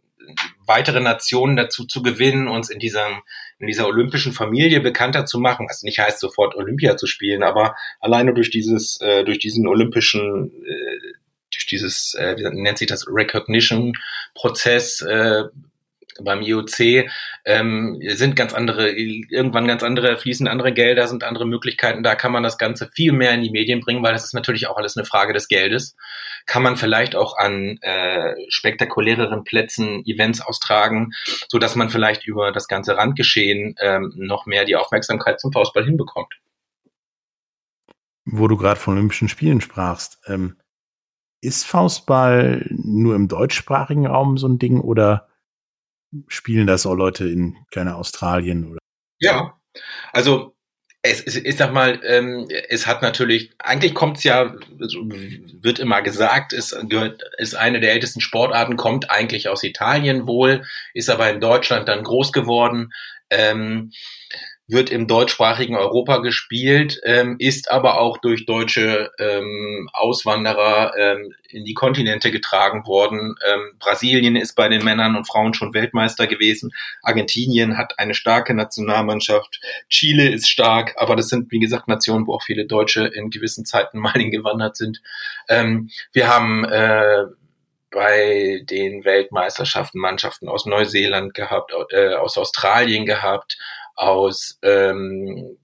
weitere 0.66 1.00
Nationen 1.00 1.56
dazu 1.56 1.84
zu 1.84 2.02
gewinnen, 2.02 2.48
uns 2.48 2.70
in 2.70 2.78
dieser, 2.78 3.22
in 3.58 3.66
dieser 3.66 3.86
olympischen 3.86 4.32
Familie 4.32 4.80
bekannter 4.80 5.26
zu 5.26 5.38
machen, 5.38 5.66
was 5.68 5.82
nicht 5.82 5.98
heißt, 5.98 6.20
sofort 6.20 6.54
Olympia 6.54 6.96
zu 6.96 7.06
spielen, 7.06 7.42
aber 7.42 7.76
alleine 8.00 8.34
durch 8.34 8.50
dieses, 8.50 9.00
äh, 9.00 9.24
durch 9.24 9.38
diesen 9.38 9.66
olympischen, 9.66 10.52
äh, 10.64 10.98
durch 11.50 11.66
dieses, 11.66 12.14
äh, 12.14 12.36
wie 12.36 12.44
nennt 12.60 12.78
sich 12.78 12.88
das, 12.88 13.06
Recognition-Prozess, 13.08 15.02
äh, 15.02 15.44
beim 16.20 16.42
IOC 16.42 17.08
ähm, 17.44 18.00
sind 18.08 18.36
ganz 18.36 18.52
andere, 18.54 18.90
irgendwann 18.90 19.66
ganz 19.66 19.82
andere, 19.82 20.16
fließen 20.18 20.48
andere 20.48 20.72
Gelder, 20.72 21.06
sind 21.08 21.24
andere 21.24 21.46
Möglichkeiten. 21.46 22.02
Da 22.02 22.14
kann 22.14 22.32
man 22.32 22.42
das 22.42 22.58
Ganze 22.58 22.90
viel 22.94 23.12
mehr 23.12 23.32
in 23.32 23.42
die 23.42 23.50
Medien 23.50 23.80
bringen, 23.80 24.02
weil 24.02 24.12
das 24.12 24.24
ist 24.24 24.34
natürlich 24.34 24.66
auch 24.66 24.76
alles 24.76 24.96
eine 24.96 25.06
Frage 25.06 25.32
des 25.32 25.48
Geldes. 25.48 25.96
Kann 26.46 26.62
man 26.62 26.76
vielleicht 26.76 27.16
auch 27.16 27.36
an 27.36 27.78
äh, 27.82 28.34
spektakuläreren 28.48 29.44
Plätzen 29.44 30.04
Events 30.06 30.40
austragen, 30.40 31.12
so 31.48 31.58
dass 31.58 31.76
man 31.76 31.88
vielleicht 31.88 32.26
über 32.26 32.52
das 32.52 32.68
ganze 32.68 32.96
Randgeschehen 32.96 33.76
ähm, 33.80 34.12
noch 34.16 34.46
mehr 34.46 34.64
die 34.64 34.76
Aufmerksamkeit 34.76 35.40
zum 35.40 35.52
Faustball 35.52 35.84
hinbekommt. 35.84 36.34
Wo 38.24 38.46
du 38.48 38.56
gerade 38.56 38.78
von 38.78 38.94
Olympischen 38.94 39.28
Spielen 39.28 39.60
sprachst, 39.60 40.20
ähm, 40.26 40.56
ist 41.40 41.66
Faustball 41.66 42.64
nur 42.70 43.16
im 43.16 43.28
deutschsprachigen 43.28 44.06
Raum 44.06 44.38
so 44.38 44.46
ein 44.46 44.58
Ding 44.58 44.80
oder 44.80 45.28
spielen 46.28 46.66
das 46.66 46.86
auch 46.86 46.94
Leute 46.94 47.28
in 47.28 47.56
keine 47.70 47.96
Australien 47.96 48.70
oder? 48.70 48.78
Ja, 49.18 49.58
also 50.12 50.54
es, 51.02 51.20
es, 51.20 51.36
ich 51.36 51.56
sag 51.56 51.72
mal, 51.72 52.00
ähm, 52.04 52.48
es 52.68 52.86
hat 52.86 53.02
natürlich, 53.02 53.50
eigentlich 53.58 53.94
kommt 53.94 54.18
es 54.18 54.24
ja, 54.24 54.54
wird 54.78 55.80
immer 55.80 56.00
gesagt, 56.00 56.52
es 56.52 56.76
gehört, 56.88 57.22
ist 57.38 57.56
eine 57.56 57.80
der 57.80 57.92
ältesten 57.92 58.20
Sportarten, 58.20 58.76
kommt 58.76 59.10
eigentlich 59.10 59.48
aus 59.48 59.64
Italien 59.64 60.26
wohl, 60.26 60.64
ist 60.94 61.10
aber 61.10 61.28
in 61.30 61.40
Deutschland 61.40 61.88
dann 61.88 62.04
groß 62.04 62.32
geworden. 62.32 62.92
Ähm, 63.30 63.90
wird 64.68 64.90
im 64.90 65.06
deutschsprachigen 65.06 65.76
Europa 65.76 66.18
gespielt, 66.18 67.00
ähm, 67.04 67.36
ist 67.38 67.70
aber 67.70 68.00
auch 68.00 68.18
durch 68.18 68.46
deutsche 68.46 69.10
ähm, 69.18 69.88
Auswanderer 69.92 70.94
ähm, 70.96 71.34
in 71.48 71.64
die 71.64 71.74
Kontinente 71.74 72.30
getragen 72.30 72.86
worden. 72.86 73.34
Ähm, 73.46 73.72
Brasilien 73.78 74.36
ist 74.36 74.54
bei 74.54 74.68
den 74.68 74.84
Männern 74.84 75.16
und 75.16 75.26
Frauen 75.26 75.52
schon 75.52 75.74
Weltmeister 75.74 76.26
gewesen. 76.26 76.70
Argentinien 77.02 77.76
hat 77.76 77.98
eine 77.98 78.14
starke 78.14 78.54
Nationalmannschaft. 78.54 79.60
Chile 79.88 80.30
ist 80.30 80.48
stark, 80.48 80.94
aber 80.96 81.16
das 81.16 81.28
sind, 81.28 81.50
wie 81.50 81.60
gesagt, 81.60 81.88
Nationen, 81.88 82.26
wo 82.26 82.34
auch 82.34 82.42
viele 82.42 82.64
Deutsche 82.64 83.06
in 83.06 83.30
gewissen 83.30 83.64
Zeiten 83.66 83.98
mal 83.98 84.12
hingewandert 84.12 84.76
sind. 84.76 85.02
Ähm, 85.48 85.90
wir 86.12 86.28
haben 86.28 86.64
äh, 86.64 87.24
bei 87.92 88.62
den 88.64 89.04
Weltmeisterschaften 89.04 90.00
Mannschaften 90.00 90.48
aus 90.48 90.66
Neuseeland 90.66 91.34
gehabt, 91.34 91.72
äh, 91.90 92.14
aus 92.14 92.38
Australien 92.38 93.04
gehabt, 93.04 93.58
aus 93.94 94.58
ähm, 94.62 95.58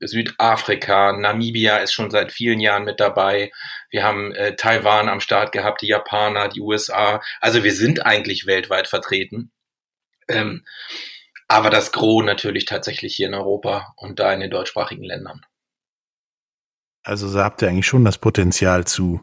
Südafrika, 0.00 1.12
Namibia 1.12 1.78
ist 1.78 1.92
schon 1.92 2.10
seit 2.10 2.32
vielen 2.32 2.60
Jahren 2.60 2.84
mit 2.84 3.00
dabei. 3.00 3.50
Wir 3.90 4.04
haben 4.04 4.32
äh, 4.32 4.54
Taiwan 4.56 5.08
am 5.08 5.20
Start 5.20 5.52
gehabt, 5.52 5.82
die 5.82 5.88
Japaner, 5.88 6.48
die 6.48 6.60
USA. 6.60 7.22
Also 7.40 7.64
wir 7.64 7.72
sind 7.72 8.04
eigentlich 8.04 8.46
weltweit 8.46 8.88
vertreten. 8.88 9.50
Ähm, 10.28 10.64
aber 11.48 11.70
das 11.70 11.92
Gros 11.92 12.24
natürlich 12.24 12.64
tatsächlich 12.64 13.14
hier 13.14 13.28
in 13.28 13.34
Europa 13.34 13.94
und 13.96 14.18
da 14.18 14.32
in 14.32 14.40
den 14.40 14.50
deutschsprachigen 14.50 15.04
Ländern. 15.04 15.46
Also 17.04 17.28
so 17.28 17.40
habt 17.40 17.62
ihr 17.62 17.68
eigentlich 17.68 17.86
schon 17.86 18.04
das 18.04 18.18
Potenzial 18.18 18.84
zu 18.84 19.20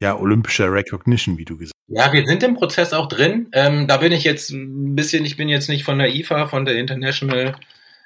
ja, 0.00 0.18
olympischer 0.18 0.72
Recognition, 0.72 1.36
wie 1.36 1.44
du 1.44 1.58
gesagt 1.58 1.74
hast. 1.74 1.79
Ja, 1.92 2.12
wir 2.12 2.24
sind 2.24 2.44
im 2.44 2.54
Prozess 2.54 2.92
auch 2.92 3.08
drin. 3.08 3.48
Ähm, 3.52 3.88
da 3.88 3.96
bin 3.96 4.12
ich 4.12 4.22
jetzt 4.22 4.50
ein 4.50 4.94
bisschen, 4.94 5.24
ich 5.24 5.36
bin 5.36 5.48
jetzt 5.48 5.68
nicht 5.68 5.84
von 5.84 5.98
der 5.98 6.14
IFA, 6.14 6.46
von 6.46 6.64
der 6.64 6.76
International 6.76 7.56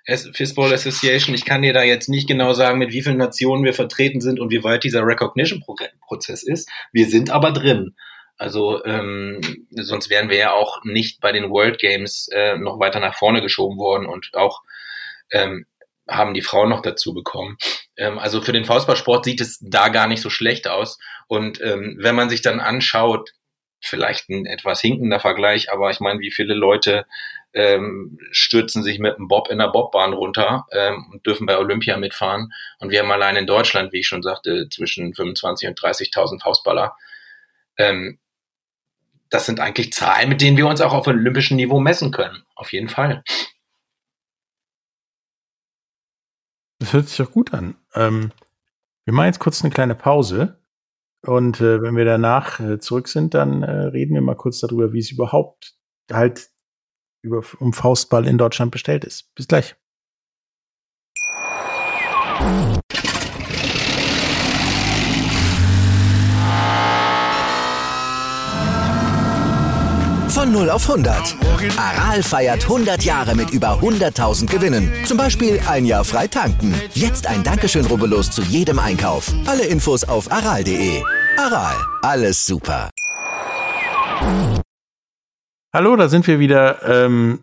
Fistball 0.06 0.72
Association. 0.72 1.34
Ich 1.34 1.44
kann 1.44 1.60
dir 1.60 1.74
da 1.74 1.82
jetzt 1.82 2.08
nicht 2.08 2.26
genau 2.26 2.54
sagen, 2.54 2.78
mit 2.78 2.92
wie 2.92 3.02
vielen 3.02 3.18
Nationen 3.18 3.62
wir 3.62 3.74
vertreten 3.74 4.22
sind 4.22 4.40
und 4.40 4.50
wie 4.50 4.64
weit 4.64 4.84
dieser 4.84 5.06
Recognition-Prozess 5.06 6.42
ist. 6.44 6.70
Wir 6.92 7.08
sind 7.10 7.28
aber 7.28 7.52
drin. 7.52 7.94
Also 8.38 8.82
ähm, 8.86 9.66
sonst 9.70 10.08
wären 10.08 10.30
wir 10.30 10.38
ja 10.38 10.52
auch 10.52 10.82
nicht 10.84 11.20
bei 11.20 11.32
den 11.32 11.50
World 11.50 11.78
Games 11.78 12.28
äh, 12.32 12.56
noch 12.56 12.80
weiter 12.80 13.00
nach 13.00 13.14
vorne 13.14 13.42
geschoben 13.42 13.76
worden 13.76 14.06
und 14.06 14.30
auch 14.32 14.62
ähm, 15.30 15.66
haben 16.08 16.32
die 16.32 16.42
Frauen 16.42 16.70
noch 16.70 16.80
dazu 16.80 17.12
bekommen. 17.12 17.58
Ähm, 17.98 18.18
also 18.18 18.40
für 18.40 18.52
den 18.52 18.64
Faustballsport 18.64 19.26
sieht 19.26 19.42
es 19.42 19.58
da 19.60 19.88
gar 19.88 20.06
nicht 20.06 20.22
so 20.22 20.30
schlecht 20.30 20.68
aus. 20.68 20.98
Und 21.28 21.60
ähm, 21.60 21.98
wenn 22.00 22.14
man 22.14 22.30
sich 22.30 22.40
dann 22.40 22.60
anschaut, 22.60 23.32
vielleicht 23.86 24.28
ein 24.28 24.46
etwas 24.46 24.80
hinkender 24.80 25.20
Vergleich, 25.20 25.72
aber 25.72 25.90
ich 25.90 26.00
meine, 26.00 26.20
wie 26.20 26.30
viele 26.30 26.54
Leute 26.54 27.06
ähm, 27.52 28.18
stürzen 28.32 28.82
sich 28.82 28.98
mit 28.98 29.16
einem 29.16 29.28
Bob 29.28 29.48
in 29.48 29.58
der 29.58 29.68
Bobbahn 29.68 30.12
runter 30.12 30.66
ähm, 30.72 31.06
und 31.12 31.24
dürfen 31.24 31.46
bei 31.46 31.56
Olympia 31.56 31.96
mitfahren. 31.96 32.52
Und 32.80 32.90
wir 32.90 33.00
haben 33.00 33.12
allein 33.12 33.36
in 33.36 33.46
Deutschland, 33.46 33.92
wie 33.92 34.00
ich 34.00 34.08
schon 34.08 34.22
sagte, 34.22 34.68
zwischen 34.68 35.14
25 35.14 35.68
und 35.68 35.78
30.000 35.78 36.42
Faustballer. 36.42 36.96
Ähm, 37.78 38.18
das 39.30 39.46
sind 39.46 39.60
eigentlich 39.60 39.92
Zahlen, 39.92 40.28
mit 40.28 40.40
denen 40.40 40.56
wir 40.56 40.66
uns 40.66 40.80
auch 40.80 40.92
auf 40.92 41.06
olympischem 41.06 41.56
Niveau 41.56 41.80
messen 41.80 42.10
können. 42.10 42.44
Auf 42.54 42.72
jeden 42.72 42.88
Fall. 42.88 43.22
Das 46.80 46.92
hört 46.92 47.08
sich 47.08 47.16
doch 47.16 47.30
gut 47.30 47.54
an. 47.54 47.76
Ähm, 47.94 48.32
wir 49.04 49.14
machen 49.14 49.26
jetzt 49.26 49.38
kurz 49.38 49.62
eine 49.62 49.72
kleine 49.72 49.94
Pause. 49.94 50.58
Und 51.26 51.60
äh, 51.60 51.80
wenn 51.80 51.96
wir 51.96 52.04
danach 52.04 52.60
äh, 52.60 52.78
zurück 52.78 53.08
sind, 53.08 53.34
dann 53.34 53.62
äh, 53.62 53.70
reden 53.70 54.14
wir 54.14 54.20
mal 54.20 54.36
kurz 54.36 54.60
darüber, 54.60 54.92
wie 54.92 54.98
es 54.98 55.10
überhaupt 55.10 55.74
halt 56.12 56.50
über, 57.22 57.42
um 57.60 57.72
Faustball 57.72 58.26
in 58.26 58.36
Deutschland 58.36 58.70
bestellt 58.70 59.04
ist. 59.04 59.34
Bis 59.34 59.48
gleich. 59.48 59.74
0 70.54 70.70
auf 70.70 70.88
100. 70.88 71.36
Aral 71.76 72.22
feiert 72.22 72.62
100 72.62 73.02
Jahre 73.02 73.34
mit 73.34 73.50
über 73.50 73.80
100.000 73.80 74.48
Gewinnen. 74.48 74.88
Zum 75.04 75.18
Beispiel 75.18 75.58
ein 75.68 75.84
Jahr 75.84 76.04
frei 76.04 76.28
tanken. 76.28 76.72
Jetzt 76.94 77.26
ein 77.26 77.42
Dankeschön, 77.42 77.84
rubbellos 77.86 78.30
zu 78.30 78.40
jedem 78.42 78.78
Einkauf. 78.78 79.32
Alle 79.46 79.66
Infos 79.66 80.04
auf 80.04 80.30
aral.de. 80.30 81.02
Aral, 81.36 81.74
alles 82.02 82.46
super. 82.46 82.88
Hallo, 85.72 85.96
da 85.96 86.08
sind 86.08 86.24
wir 86.28 86.38
wieder 86.38 86.84
ähm, 86.84 87.40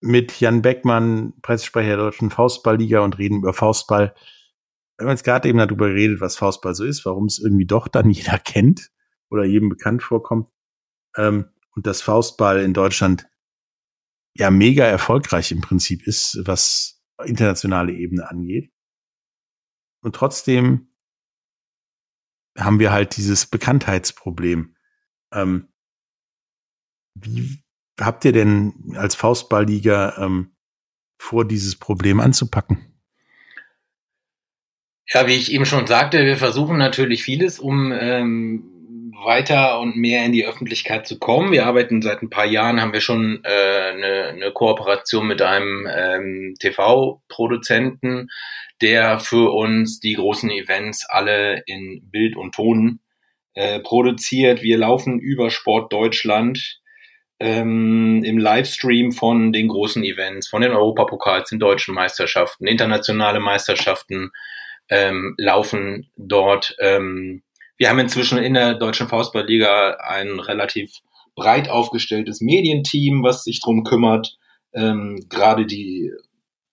mit 0.00 0.40
Jan 0.40 0.62
Beckmann, 0.62 1.34
Pressesprecher 1.42 1.96
der 1.96 1.98
Deutschen 1.98 2.30
Faustballliga 2.30 3.00
und 3.00 3.18
reden 3.18 3.40
über 3.40 3.52
Faustball. 3.52 4.14
Wir 4.96 5.04
haben 5.04 5.10
jetzt 5.10 5.24
gerade 5.24 5.50
eben 5.50 5.58
darüber 5.58 5.88
geredet, 5.88 6.22
was 6.22 6.38
Faustball 6.38 6.74
so 6.74 6.84
ist, 6.84 7.04
warum 7.04 7.26
es 7.26 7.38
irgendwie 7.38 7.66
doch 7.66 7.88
dann 7.88 8.08
jeder 8.10 8.38
kennt 8.44 8.90
oder 9.28 9.44
jedem 9.44 9.68
bekannt 9.68 10.02
vorkommt. 10.02 10.48
Ähm, 11.18 11.50
und 11.74 11.86
das 11.86 12.02
Faustball 12.02 12.60
in 12.62 12.72
Deutschland 12.72 13.26
ja 14.36 14.50
mega 14.50 14.84
erfolgreich 14.84 15.52
im 15.52 15.60
Prinzip 15.60 16.06
ist, 16.06 16.40
was 16.44 17.02
internationale 17.24 17.92
Ebene 17.92 18.28
angeht. 18.28 18.72
Und 20.02 20.14
trotzdem 20.16 20.88
haben 22.58 22.78
wir 22.78 22.92
halt 22.92 23.16
dieses 23.16 23.46
Bekanntheitsproblem. 23.46 24.76
Ähm, 25.32 25.68
wie 27.14 27.62
habt 28.00 28.24
ihr 28.24 28.32
denn 28.32 28.94
als 28.96 29.14
Faustballliga 29.14 30.16
ähm, 30.18 30.56
vor, 31.18 31.46
dieses 31.46 31.76
Problem 31.76 32.20
anzupacken? 32.20 32.94
Ja, 35.06 35.26
wie 35.26 35.34
ich 35.34 35.52
eben 35.52 35.66
schon 35.66 35.86
sagte, 35.86 36.24
wir 36.24 36.36
versuchen 36.36 36.76
natürlich 36.76 37.22
vieles, 37.22 37.58
um 37.58 37.92
ähm, 37.92 38.73
weiter 39.24 39.80
und 39.80 39.96
mehr 39.96 40.24
in 40.24 40.32
die 40.32 40.46
Öffentlichkeit 40.46 41.06
zu 41.06 41.18
kommen. 41.18 41.52
Wir 41.52 41.66
arbeiten 41.66 42.02
seit 42.02 42.22
ein 42.22 42.30
paar 42.30 42.44
Jahren, 42.44 42.80
haben 42.80 42.92
wir 42.92 43.00
schon 43.00 43.40
äh, 43.44 43.48
eine, 43.48 44.28
eine 44.28 44.52
Kooperation 44.52 45.26
mit 45.26 45.42
einem 45.42 45.86
ähm, 45.90 46.54
TV-Produzenten, 46.58 48.28
der 48.80 49.20
für 49.20 49.52
uns 49.52 50.00
die 50.00 50.14
großen 50.14 50.50
Events 50.50 51.06
alle 51.08 51.62
in 51.66 52.02
Bild 52.10 52.36
und 52.36 52.54
Ton 52.54 53.00
äh, 53.54 53.78
produziert. 53.78 54.62
Wir 54.62 54.78
laufen 54.78 55.20
über 55.20 55.50
Sport 55.50 55.92
Deutschland 55.92 56.80
ähm, 57.38 58.24
im 58.24 58.38
Livestream 58.38 59.12
von 59.12 59.52
den 59.52 59.68
großen 59.68 60.02
Events, 60.02 60.48
von 60.48 60.62
den 60.62 60.72
Europapokals, 60.72 61.50
den 61.50 61.60
deutschen 61.60 61.94
Meisterschaften, 61.94 62.66
internationale 62.66 63.38
Meisterschaften 63.38 64.32
ähm, 64.88 65.34
laufen 65.38 66.10
dort. 66.16 66.74
Ähm, 66.80 67.43
wir 67.76 67.88
haben 67.88 67.98
inzwischen 67.98 68.38
in 68.38 68.54
der 68.54 68.74
Deutschen 68.74 69.08
Faustballliga 69.08 69.98
ein 70.00 70.38
relativ 70.38 71.00
breit 71.34 71.68
aufgestelltes 71.68 72.40
Medienteam, 72.40 73.22
was 73.22 73.44
sich 73.44 73.60
drum 73.60 73.84
kümmert, 73.84 74.36
ähm, 74.72 75.26
gerade 75.28 75.66
die, 75.66 76.12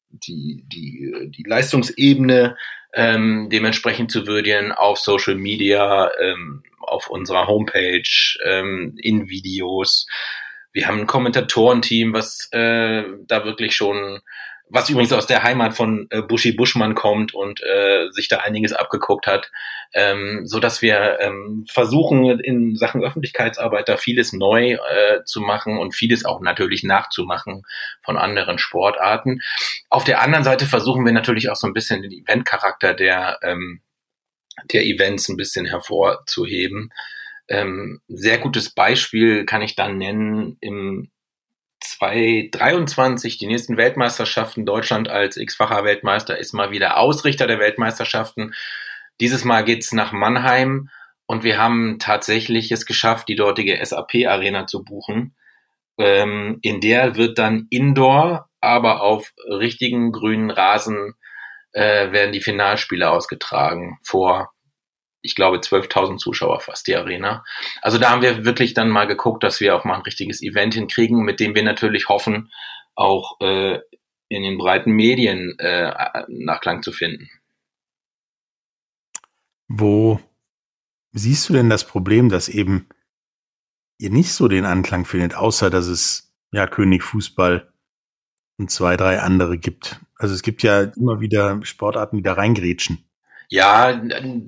die, 0.10 0.64
die, 0.68 1.32
die 1.36 1.44
Leistungsebene 1.44 2.58
ähm, 2.94 3.50
dementsprechend 3.52 4.12
zu 4.12 4.28
würdigen 4.28 4.72
auf 4.72 5.00
Social 5.00 5.36
Media, 5.36 6.12
ähm, 6.20 6.64
auf 6.82 7.10
unserer 7.10 7.48
Homepage, 7.48 8.38
ähm, 8.46 8.96
in 8.98 9.30
Videos. 9.30 10.06
Wir 10.74 10.88
haben 10.88 11.02
ein 11.02 11.08
Kommentatorenteam, 11.08 12.14
was 12.14 12.50
äh, 12.52 13.04
da 13.26 13.46
wirklich 13.46 13.76
schon 13.76 14.20
was 14.74 14.90
übrigens 14.90 15.12
aus 15.12 15.28
der 15.28 15.44
Heimat 15.44 15.74
von 15.74 16.08
äh, 16.12 16.22
Buschi 16.22 16.54
Buschmann 16.54 16.96
kommt 16.96 17.34
und 17.34 17.62
äh, 17.62 18.10
sich 18.12 18.30
da 18.30 18.38
einiges 18.38 18.72
abgeguckt 18.72 19.28
hat, 19.28 19.52
ähm, 19.94 20.42
so 20.46 20.60
dass 20.60 20.82
wir 20.82 21.20
ähm, 21.20 21.66
versuchen 21.70 22.40
in 22.40 22.76
Sachen 22.78 23.04
Öffentlichkeitsarbeit 23.04 23.90
da 23.90 23.98
vieles 23.98 24.32
neu 24.32 24.74
äh, 24.74 25.24
zu 25.26 25.42
machen 25.42 25.78
und 25.78 25.94
vieles 25.94 26.24
auch 26.24 26.40
natürlich 26.40 26.84
nachzumachen 26.84 27.64
von 28.02 28.18
anderen 28.18 28.58
Sportarten. 28.58 29.42
Auf 29.90 30.06
der 30.06 30.22
anderen 30.22 30.46
Seite 30.46 30.66
versuchen 30.66 31.06
wir 31.06 31.12
natürlich 31.12 31.50
auch 31.50 31.58
so 31.58 31.68
ein 31.68 31.74
bisschen 31.74 32.02
den 32.02 32.12
Eventcharakter 32.12 32.94
der 32.94 33.40
ähm, 33.44 33.82
der 34.72 34.86
Events 34.86 35.28
ein 35.28 35.38
bisschen 35.38 35.66
hervorzuheben. 35.66 36.92
Ähm, 37.50 38.00
sehr 38.08 38.38
gutes 38.38 38.70
Beispiel 38.74 39.46
kann 39.46 39.62
ich 39.62 39.76
dann 39.76 39.98
nennen 39.98 40.58
im 40.62 41.12
2023 41.82 43.38
die 43.38 43.48
nächsten 43.48 43.78
Weltmeisterschaften. 43.78 44.66
Deutschland 44.66 45.10
als 45.10 45.38
x-facher 45.38 45.84
Weltmeister 45.84 46.38
ist 46.38 46.54
mal 46.54 46.72
wieder 46.72 46.98
Ausrichter 46.98 47.48
der 47.48 47.60
Weltmeisterschaften. 47.60 48.54
Dieses 49.20 49.44
Mal 49.44 49.64
geht's 49.64 49.92
nach 49.92 50.12
Mannheim 50.12 50.90
und 51.26 51.44
wir 51.44 51.58
haben 51.58 51.98
tatsächlich 52.00 52.72
es 52.72 52.86
geschafft, 52.86 53.28
die 53.30 53.36
dortige 53.36 53.84
SAP-Arena 53.84 54.68
zu 54.68 54.84
buchen. 54.84 55.36
Ähm, 55.98 56.60
in 56.62 56.82
der 56.82 57.16
wird 57.16 57.38
dann 57.38 57.68
Indoor, 57.70 58.50
aber 58.60 59.02
auf 59.02 59.34
richtigen 59.48 60.12
grünen 60.12 60.52
Rasen 60.52 61.16
äh, 61.74 62.12
werden 62.12 62.32
die 62.32 62.42
Finalspiele 62.42 63.10
ausgetragen 63.10 63.98
vor, 64.04 64.52
ich 65.22 65.36
glaube, 65.36 65.58
12.000 65.58 66.18
Zuschauer 66.18 66.60
fast 66.60 66.88
die 66.88 66.96
Arena. 66.96 67.44
Also 67.82 67.98
da 67.98 68.10
haben 68.10 68.22
wir 68.22 68.46
wirklich 68.46 68.74
dann 68.74 68.90
mal 68.90 69.06
geguckt, 69.06 69.44
dass 69.44 69.60
wir 69.60 69.76
auch 69.76 69.86
mal 69.86 69.96
ein 69.96 70.02
richtiges 70.02 70.42
Event 70.42 70.74
hinkriegen, 70.74 71.24
mit 71.24 71.40
dem 71.40 71.56
wir 71.56 71.64
natürlich 71.64 72.10
hoffen, 72.10 72.52
auch 72.96 73.40
äh, 73.40 73.80
in 74.30 74.44
den 74.44 74.58
breiten 74.58 74.92
Medien 74.92 75.58
äh, 75.60 76.24
Nachklang 76.28 76.84
zu 76.84 76.92
finden. 76.92 77.30
Wo 79.68 80.20
siehst 81.12 81.48
du 81.50 81.54
denn 81.54 81.70
das 81.70 81.86
Problem, 81.86 82.30
dass 82.30 82.50
eben 82.50 82.88
ihr 83.98 84.10
nicht 84.10 84.34
so 84.34 84.48
den 84.48 84.66
Anklang 84.66 85.06
findet, 85.06 85.36
außer 85.36 85.70
dass 85.70 85.88
es 85.88 86.34
ja 86.52 86.68
König 86.68 87.04
Fußball 87.04 87.72
und 88.58 88.72
zwei, 88.72 88.98
drei 88.98 89.20
andere 89.20 89.58
gibt? 89.58 90.00
Also 90.16 90.34
es 90.34 90.42
gibt 90.42 90.64
ja 90.64 90.82
immer 90.82 91.20
wieder 91.20 91.64
Sportarten, 91.64 92.18
die 92.18 92.24
da 92.24 92.34
reingrätschen. 92.34 93.11
Ja, 93.54 94.02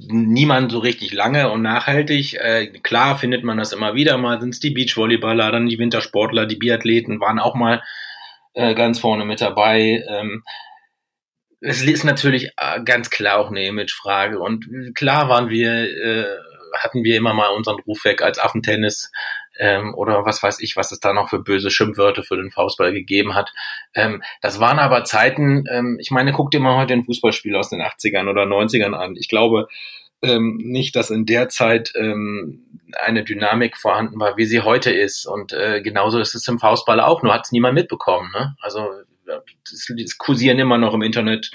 niemand 0.07 0.72
so 0.72 0.79
richtig 0.79 1.12
lange 1.12 1.51
und 1.51 1.62
nachhaltig. 1.62 2.36
Äh, 2.36 2.67
klar 2.67 3.17
findet 3.17 3.43
man 3.43 3.57
das 3.57 3.74
immer 3.74 3.95
wieder 3.95 4.17
mal, 4.17 4.39
sind 4.39 4.51
es 4.51 4.62
die 4.62 4.69
Beachvolleyballer, 4.69 5.51
dann 5.51 5.67
die 5.67 5.77
Wintersportler, 5.77 6.45
die 6.45 6.55
Biathleten 6.55 7.19
waren 7.19 7.38
auch 7.38 7.53
mal 7.53 7.83
äh, 8.53 8.74
ganz 8.74 9.00
vorne 9.00 9.25
mit 9.25 9.41
dabei. 9.41 10.05
Ähm, 10.07 10.45
es 11.60 11.81
ist 11.81 12.05
natürlich 12.05 12.51
äh, 12.55 12.81
ganz 12.86 13.10
klar 13.10 13.39
auch 13.39 13.50
eine 13.50 13.65
Imagefrage 13.65 14.39
und 14.39 14.69
klar 14.95 15.27
waren 15.27 15.50
wir, 15.50 15.83
äh, 15.83 16.38
hatten 16.77 17.03
wir 17.03 17.17
immer 17.17 17.33
mal 17.33 17.50
unseren 17.50 17.81
Ruf 17.81 18.05
weg 18.05 18.22
als 18.22 18.39
Affentennis 18.39 19.12
ähm, 19.60 19.93
oder 19.95 20.25
was 20.25 20.41
weiß 20.41 20.60
ich, 20.62 20.75
was 20.75 20.91
es 20.91 21.00
da 21.00 21.13
noch 21.13 21.29
für 21.29 21.39
böse 21.39 21.72
Schimpfwörter 21.72 22.24
für 22.24 22.38
den 22.38 22.51
Faustball 22.51 22.93
gegeben 22.93 23.36
hat. 23.36 23.51
Ähm, 23.93 24.22
das 24.41 24.60
waren 24.60 24.79
aber 24.79 25.03
Zeiten, 25.03 25.65
ähm, 25.72 25.98
ich 26.00 26.12
meine, 26.12 26.31
guck 26.31 26.51
dir 26.51 26.60
mal 26.60 26.77
heute 26.77 26.93
ein 26.93 27.05
Fußballspiel 27.05 27.55
aus 27.55 27.69
den 27.69 27.81
80ern 27.81 28.29
oder 28.29 28.43
90ern 28.43 28.93
an. 28.93 29.15
Ich 29.15 29.29
glaube 29.29 29.67
ähm, 30.22 30.57
nicht, 30.57 30.95
dass 30.95 31.10
in 31.10 31.25
der 31.25 31.50
Zeit 31.50 31.93
ähm, 31.95 32.81
eine 32.93 33.24
Dynamik 33.24 33.77
vorhanden 33.77 34.19
war, 34.19 34.38
wie 34.38 34.45
sie 34.45 34.62
heute 34.62 34.91
ist. 34.91 35.25
Und 35.25 35.53
äh, 35.53 35.81
genauso 35.81 36.19
ist 36.19 36.33
es 36.33 36.48
im 36.48 36.60
Faustball 36.60 37.00
auch, 37.00 37.24
nur 37.24 37.33
hat 37.33 37.45
es 37.45 37.51
niemand 37.51 37.75
mitbekommen. 37.75 38.31
Ne? 38.33 38.55
Also 38.62 38.88
es 39.72 40.17
kursieren 40.17 40.60
immer 40.60 40.77
noch 40.77 40.93
im 40.93 41.01
Internet 41.01 41.51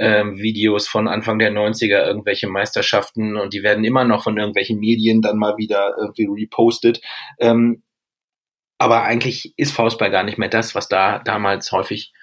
ähm, 0.00 0.38
Videos 0.38 0.88
von 0.88 1.06
Anfang 1.06 1.38
der 1.38 1.52
90er, 1.52 2.06
irgendwelche 2.06 2.48
Meisterschaften 2.48 3.36
und 3.36 3.52
die 3.52 3.62
werden 3.62 3.84
immer 3.84 4.04
noch 4.04 4.24
von 4.24 4.38
irgendwelchen 4.38 4.80
Medien 4.80 5.20
dann 5.20 5.36
mal 5.36 5.58
wieder 5.58 5.94
irgendwie 5.98 6.26
repostet. 6.42 7.02
Ähm, 7.38 7.82
aber 8.78 9.02
eigentlich 9.02 9.52
ist 9.58 9.76
Faustball 9.76 10.10
gar 10.10 10.22
nicht 10.22 10.38
mehr 10.38 10.48
das, 10.48 10.74
was 10.74 10.88
da 10.88 11.18
damals 11.18 11.70
häufig 11.70 12.14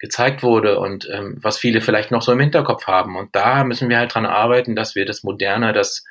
gezeigt 0.00 0.42
wurde 0.42 0.80
und 0.80 1.08
ähm, 1.08 1.38
was 1.40 1.56
viele 1.56 1.80
vielleicht 1.80 2.10
noch 2.10 2.20
so 2.20 2.32
im 2.32 2.40
Hinterkopf 2.40 2.88
haben. 2.88 3.16
Und 3.16 3.34
da 3.36 3.62
müssen 3.62 3.88
wir 3.88 3.98
halt 3.98 4.12
dran 4.12 4.26
arbeiten, 4.26 4.74
dass 4.74 4.96
wir 4.96 5.06
das 5.06 5.22
moderne, 5.22 5.72
das 5.72 6.04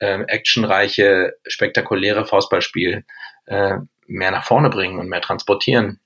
ähm, 0.00 0.24
actionreiche, 0.28 1.34
spektakuläre 1.46 2.24
Faustballspiel 2.24 3.04
äh, 3.44 3.76
mehr 4.06 4.30
nach 4.30 4.44
vorne 4.44 4.70
bringen 4.70 4.98
und 4.98 5.10
mehr 5.10 5.20
transportieren. 5.20 6.00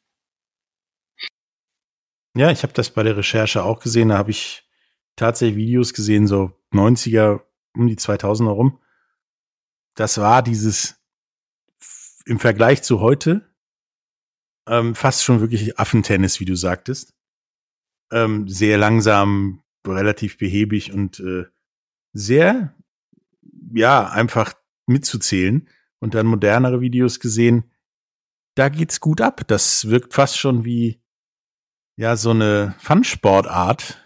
Ja, 2.34 2.50
ich 2.50 2.62
habe 2.62 2.72
das 2.72 2.90
bei 2.90 3.02
der 3.02 3.16
Recherche 3.16 3.62
auch 3.62 3.80
gesehen. 3.80 4.08
Da 4.08 4.18
habe 4.18 4.30
ich 4.30 4.66
tatsächlich 5.16 5.56
Videos 5.56 5.92
gesehen, 5.92 6.26
so 6.26 6.52
90er, 6.72 7.42
um 7.74 7.86
die 7.86 7.96
2000er 7.96 8.50
rum. 8.50 8.80
Das 9.94 10.18
war 10.18 10.42
dieses 10.42 10.96
im 12.24 12.38
Vergleich 12.38 12.82
zu 12.82 13.00
heute 13.00 13.52
ähm, 14.66 14.94
fast 14.94 15.24
schon 15.24 15.40
wirklich 15.40 15.78
Affentennis, 15.78 16.40
wie 16.40 16.44
du 16.44 16.54
sagtest. 16.54 17.14
Ähm, 18.10 18.48
sehr 18.48 18.78
langsam, 18.78 19.62
relativ 19.86 20.38
behäbig 20.38 20.92
und 20.92 21.20
äh, 21.20 21.46
sehr, 22.12 22.74
ja, 23.74 24.08
einfach 24.08 24.54
mitzuzählen. 24.86 25.68
Und 25.98 26.14
dann 26.14 26.26
modernere 26.26 26.80
Videos 26.80 27.20
gesehen, 27.20 27.70
da 28.54 28.68
geht's 28.68 29.00
gut 29.00 29.20
ab. 29.20 29.42
Das 29.46 29.88
wirkt 29.88 30.14
fast 30.14 30.38
schon 30.38 30.64
wie 30.64 31.01
ja 31.96 32.16
so 32.16 32.30
eine 32.30 32.74
Fun-Sportart, 32.78 33.98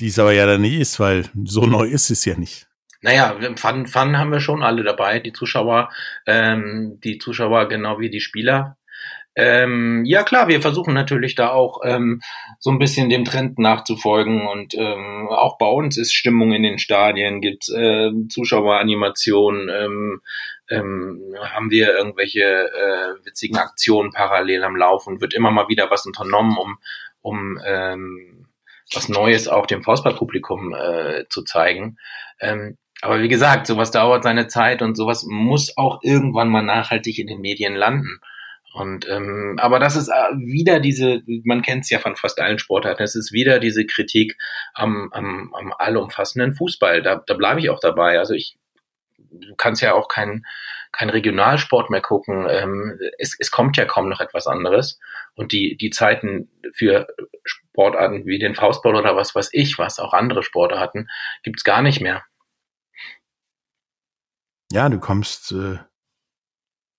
die 0.00 0.08
es 0.08 0.18
aber 0.18 0.32
ja 0.32 0.46
dann 0.46 0.62
nie 0.62 0.76
ist, 0.76 1.00
weil 1.00 1.28
so 1.44 1.62
neu 1.66 1.86
ist 1.86 2.10
es 2.10 2.24
ja 2.24 2.36
nicht. 2.36 2.66
Naja, 3.00 3.36
Fun, 3.56 3.86
Fun 3.86 4.18
haben 4.18 4.32
wir 4.32 4.40
schon 4.40 4.62
alle 4.62 4.82
dabei, 4.82 5.20
die 5.20 5.32
Zuschauer, 5.32 5.90
ähm, 6.26 6.98
die 7.04 7.18
Zuschauer 7.18 7.68
genau 7.68 8.00
wie 8.00 8.10
die 8.10 8.20
Spieler. 8.20 8.76
Ähm, 9.36 10.04
ja 10.04 10.24
klar, 10.24 10.48
wir 10.48 10.60
versuchen 10.60 10.94
natürlich 10.94 11.36
da 11.36 11.50
auch 11.50 11.82
ähm, 11.84 12.20
so 12.58 12.70
ein 12.70 12.80
bisschen 12.80 13.08
dem 13.08 13.24
Trend 13.24 13.56
nachzufolgen 13.60 14.48
und 14.48 14.74
ähm, 14.74 15.28
auch 15.30 15.58
bei 15.58 15.68
uns 15.68 15.96
ist 15.96 16.12
Stimmung 16.12 16.50
in 16.50 16.64
den 16.64 16.80
Stadien, 16.80 17.40
gibt 17.40 17.68
äh, 17.68 18.10
Zuschaueranimationen, 18.28 19.68
ähm, 19.68 20.20
ähm, 20.70 21.34
haben 21.40 21.70
wir 21.70 21.96
irgendwelche 21.96 22.42
äh, 22.42 23.24
witzigen 23.24 23.56
Aktionen 23.56 24.12
parallel 24.12 24.64
am 24.64 24.76
Laufen, 24.76 25.20
wird 25.20 25.34
immer 25.34 25.50
mal 25.50 25.68
wieder 25.68 25.90
was 25.90 26.06
unternommen, 26.06 26.56
um, 26.58 26.78
um 27.20 27.60
ähm, 27.64 28.48
was 28.94 29.08
Neues 29.08 29.48
auch 29.48 29.66
dem 29.66 29.82
Faustballpublikum 29.82 30.74
äh, 30.74 31.24
zu 31.28 31.42
zeigen. 31.42 31.98
Ähm, 32.40 32.78
aber 33.00 33.22
wie 33.22 33.28
gesagt, 33.28 33.66
sowas 33.66 33.90
dauert 33.90 34.24
seine 34.24 34.48
Zeit 34.48 34.82
und 34.82 34.96
sowas 34.96 35.24
muss 35.28 35.76
auch 35.76 36.00
irgendwann 36.02 36.48
mal 36.48 36.62
nachhaltig 36.62 37.18
in 37.18 37.28
den 37.28 37.40
Medien 37.40 37.74
landen. 37.74 38.20
Und 38.74 39.08
ähm, 39.08 39.56
aber 39.58 39.78
das 39.78 39.96
ist 39.96 40.08
äh, 40.08 40.36
wieder 40.36 40.78
diese, 40.78 41.22
man 41.44 41.62
kennt 41.62 41.84
es 41.84 41.90
ja 41.90 41.98
von 41.98 42.16
fast 42.16 42.40
allen 42.40 42.58
Sportarten, 42.58 43.02
es 43.02 43.14
ist 43.14 43.32
wieder 43.32 43.60
diese 43.60 43.86
Kritik 43.86 44.36
am, 44.74 45.08
am, 45.12 45.52
am 45.54 45.72
allumfassenden 45.76 46.54
Fußball. 46.54 47.02
Da, 47.02 47.22
da 47.26 47.34
bleibe 47.34 47.60
ich 47.60 47.70
auch 47.70 47.80
dabei. 47.80 48.18
Also 48.18 48.34
ich 48.34 48.58
du 49.30 49.54
kannst 49.56 49.82
ja 49.82 49.94
auch 49.94 50.08
kein, 50.08 50.44
kein 50.92 51.10
Regionalsport 51.10 51.90
mehr 51.90 52.00
gucken. 52.00 52.46
Ähm, 52.48 52.98
es, 53.18 53.36
es 53.38 53.50
kommt 53.50 53.76
ja 53.76 53.84
kaum 53.84 54.08
noch 54.08 54.20
etwas 54.20 54.46
anderes. 54.46 54.98
Und 55.34 55.52
die, 55.52 55.76
die 55.76 55.90
Zeiten 55.90 56.50
für 56.74 57.06
Sportarten 57.44 58.26
wie 58.26 58.38
den 58.38 58.54
Faustball 58.54 58.96
oder 58.96 59.16
was 59.16 59.34
weiß 59.34 59.50
ich, 59.52 59.78
was 59.78 59.98
auch 59.98 60.12
andere 60.12 60.42
Sportarten, 60.42 61.08
gibt's 61.42 61.64
gar 61.64 61.82
nicht 61.82 62.00
mehr. 62.00 62.24
Ja, 64.70 64.88
du 64.88 64.98
kommst 64.98 65.52
äh, 65.52 65.78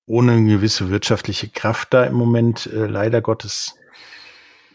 ohne 0.08 0.32
eine 0.34 0.50
gewisse 0.50 0.90
wirtschaftliche 0.90 1.50
Kraft 1.50 1.94
da 1.94 2.04
im 2.06 2.16
Moment 2.16 2.66
äh, 2.66 2.88
leider 2.88 3.22
Gottes 3.22 3.76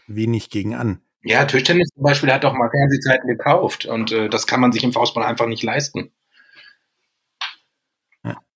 wenig 0.07 0.49
gegen 0.49 0.75
an. 0.75 1.01
Ja, 1.23 1.43
Tischtennis 1.45 1.89
zum 1.93 2.03
Beispiel 2.03 2.31
hat 2.31 2.43
doch 2.43 2.53
mal 2.53 2.69
Fernsehzeiten 2.69 3.27
gekauft 3.27 3.85
und 3.85 4.11
äh, 4.11 4.29
das 4.29 4.45
kann 4.45 4.61
man 4.61 4.71
sich 4.71 4.83
im 4.83 4.93
Faustball 4.93 5.25
einfach 5.25 5.47
nicht 5.47 5.63
leisten. 5.63 6.11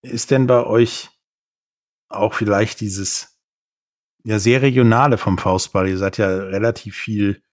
Ist 0.02 0.32
denn 0.32 0.48
bei 0.48 0.66
euch 0.66 1.10
auch 2.08 2.34
vielleicht 2.34 2.82
dieses 2.82 3.40
ja 4.24 4.40
sehr 4.40 4.62
regionale 4.62 5.18
vom 5.18 5.38
Faustball? 5.38 5.88
Ihr 5.88 5.98
seid 5.98 6.18
ja 6.18 6.28
relativ 6.28 6.96
viel 6.96 7.44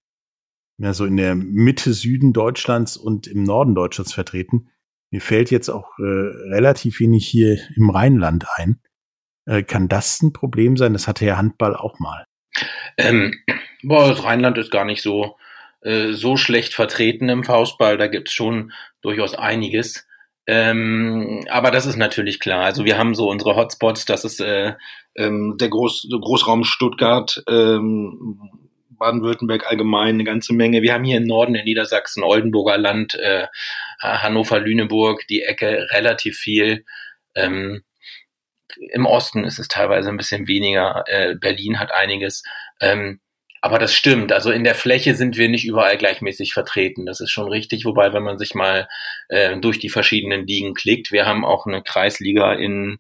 ja 0.79 0.93
so 0.93 1.05
in 1.05 1.17
der 1.17 1.35
Mitte 1.35 1.93
Süden 1.93 2.33
Deutschlands 2.33 2.97
und 2.97 3.27
im 3.27 3.43
Norden 3.43 3.75
Deutschlands 3.75 4.13
vertreten. 4.13 4.69
Mir 5.11 5.21
fällt 5.21 5.51
jetzt 5.51 5.69
auch 5.69 5.99
äh, 5.99 6.03
relativ 6.03 7.01
wenig 7.01 7.27
hier 7.27 7.59
im 7.77 7.91
Rheinland 7.91 8.47
ein. 8.57 8.81
Äh, 9.47 9.63
kann 9.63 9.89
das 9.89 10.21
ein 10.23 10.33
Problem 10.33 10.77
sein? 10.77 10.93
Das 10.93 11.09
hatte 11.09 11.25
ja 11.25 11.37
Handball 11.37 11.77
auch 11.77 11.99
mal. 11.99 12.27
Ähm, 12.99 13.35
boah, 13.83 14.09
das 14.09 14.25
Rheinland 14.25 14.59
ist 14.59 14.71
gar 14.71 14.85
nicht 14.85 15.03
so, 15.03 15.37
äh, 15.83 16.13
so 16.13 16.37
schlecht 16.37 16.75
vertreten 16.75 17.29
im 17.29 17.45
Faustball. 17.45 17.97
Da 17.99 18.09
gibt's 18.09 18.33
schon 18.33 18.73
durchaus 19.01 19.35
einiges. 19.35 20.06
Ähm, 20.47 21.45
aber 21.51 21.71
das 21.71 21.87
ist 21.87 21.97
natürlich 21.97 22.39
klar. 22.39 22.65
Also 22.65 22.85
wir 22.85 22.99
haben 22.99 23.15
so 23.15 23.29
unsere 23.29 23.57
Hotspots, 23.57 24.05
das 24.05 24.25
ist 24.25 24.41
äh, 24.41 24.75
ähm, 25.17 25.57
der 25.59 25.69
Groß, 25.69 26.09
Großraum 26.11 26.65
Stuttgart, 26.65 27.43
ähm, 27.49 28.51
Baden-Württemberg 28.91 29.67
allgemein 29.67 30.15
eine 30.15 30.25
ganze 30.25 30.55
Menge. 30.55 30.83
Wir 30.83 30.95
haben 30.95 31.05
hier 31.05 31.19
im 31.19 31.27
Norden 31.27 31.55
in 31.55 31.65
Niedersachsen, 31.65 32.23
Oldenburger 32.23 32.79
Land, 32.79 33.15
äh, 33.17 33.47
Hannover, 34.01 34.61
Lüneburg, 34.61 35.27
die 35.29 35.43
Ecke 35.43 35.89
relativ 35.91 36.39
viel. 36.39 36.85
Ähm, 37.35 37.83
Im 38.93 39.05
Osten 39.05 39.45
ist 39.45 39.59
es 39.59 39.69
teilweise 39.69 40.09
ein 40.09 40.17
bisschen 40.17 40.47
weniger. 40.47 41.05
Äh, 41.07 41.35
Berlin 41.35 41.79
hat 41.79 41.93
einiges. 41.93 42.43
Ähm, 42.81 43.21
aber 43.67 43.81
das 43.81 43.93
stimmt. 43.93 44.33
Also 44.33 44.53
in 44.53 44.63
der 44.63 44.77
Fläche 44.77 45.17
sind 45.17 45.37
wir 45.37 45.49
nicht 45.49 45.67
überall 45.67 45.97
gleichmäßig 45.99 46.55
vertreten. 46.55 47.05
Das 47.05 47.21
ist 47.21 47.33
schon 47.33 47.49
richtig. 47.49 47.85
Wobei, 47.85 48.13
wenn 48.13 48.23
man 48.23 48.39
sich 48.39 48.55
mal 48.55 48.89
äh, 49.29 49.59
durch 49.59 49.81
die 49.81 49.89
verschiedenen 49.89 50.47
Ligen 50.47 50.73
klickt, 50.73 51.11
wir 51.11 51.27
haben 51.27 51.45
auch 51.45 51.67
eine 51.67 51.83
Kreisliga 51.83 52.53
in 52.55 52.99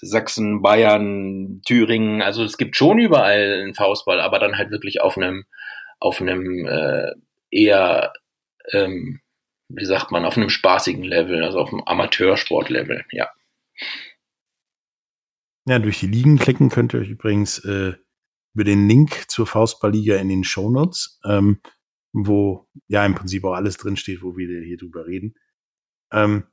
Sachsen, 0.00 0.60
Bayern, 0.60 1.62
Thüringen. 1.64 2.20
Also 2.20 2.42
es 2.42 2.56
gibt 2.56 2.76
schon 2.76 2.98
überall 2.98 3.60
einen 3.62 3.74
Faustball, 3.76 4.20
aber 4.20 4.40
dann 4.40 4.58
halt 4.58 4.72
wirklich 4.72 5.00
auf 5.00 5.16
einem, 5.16 5.44
auf 6.00 6.20
einem 6.20 6.66
äh, 6.66 7.12
eher, 7.52 8.12
ähm, 8.72 9.20
wie 9.68 9.84
sagt 9.84 10.10
man, 10.10 10.24
auf 10.24 10.36
einem 10.36 10.50
spaßigen 10.50 11.04
Level, 11.04 11.44
also 11.44 11.60
auf 11.60 11.72
einem 11.72 11.84
Amateursportlevel, 11.84 13.04
ja. 13.12 13.28
Ja, 15.64 15.78
durch 15.78 16.00
die 16.00 16.08
Ligen 16.08 16.38
klicken 16.38 16.70
könnt 16.70 16.92
ihr 16.92 17.00
euch 17.00 17.10
übrigens 17.10 17.64
äh, 17.64 17.94
über 18.56 18.64
den 18.64 18.88
Link 18.88 19.26
zur 19.28 19.46
Faustballliga 19.46 20.16
in 20.16 20.28
den 20.28 20.44
Shownotes. 20.44 21.20
Ähm, 21.24 21.60
wo 22.16 22.66
ja 22.88 23.04
im 23.04 23.14
Prinzip 23.14 23.44
auch 23.44 23.52
alles 23.52 23.76
drinsteht, 23.76 24.22
wo 24.22 24.36
wir 24.36 24.62
hier 24.62 24.78
drüber 24.78 25.06
reden. 25.06 25.34
Ähm, 26.10 26.44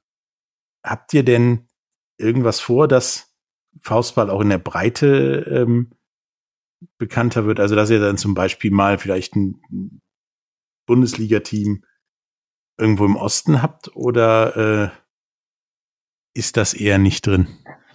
habt 0.83 1.13
ihr 1.13 1.23
denn 1.23 1.69
irgendwas 2.17 2.59
vor, 2.59 2.87
dass 2.87 3.33
Faustball 3.81 4.29
auch 4.29 4.41
in 4.41 4.49
der 4.49 4.57
Breite 4.57 5.45
ähm, 5.49 5.91
bekannter 6.97 7.45
wird? 7.45 7.61
Also 7.61 7.75
dass 7.75 7.89
ihr 7.89 7.99
dann 7.99 8.17
zum 8.17 8.33
Beispiel 8.33 8.71
mal 8.71 8.97
vielleicht 8.97 9.35
ein 9.35 10.01
Bundesliga-Team 10.85 11.85
irgendwo 12.77 13.05
im 13.05 13.15
Osten 13.15 13.61
habt 13.61 13.95
oder 13.95 14.57
äh, 14.83 14.89
ist 16.35 16.57
das 16.57 16.73
eher 16.73 16.97
nicht 16.97 17.25
drin? 17.25 17.47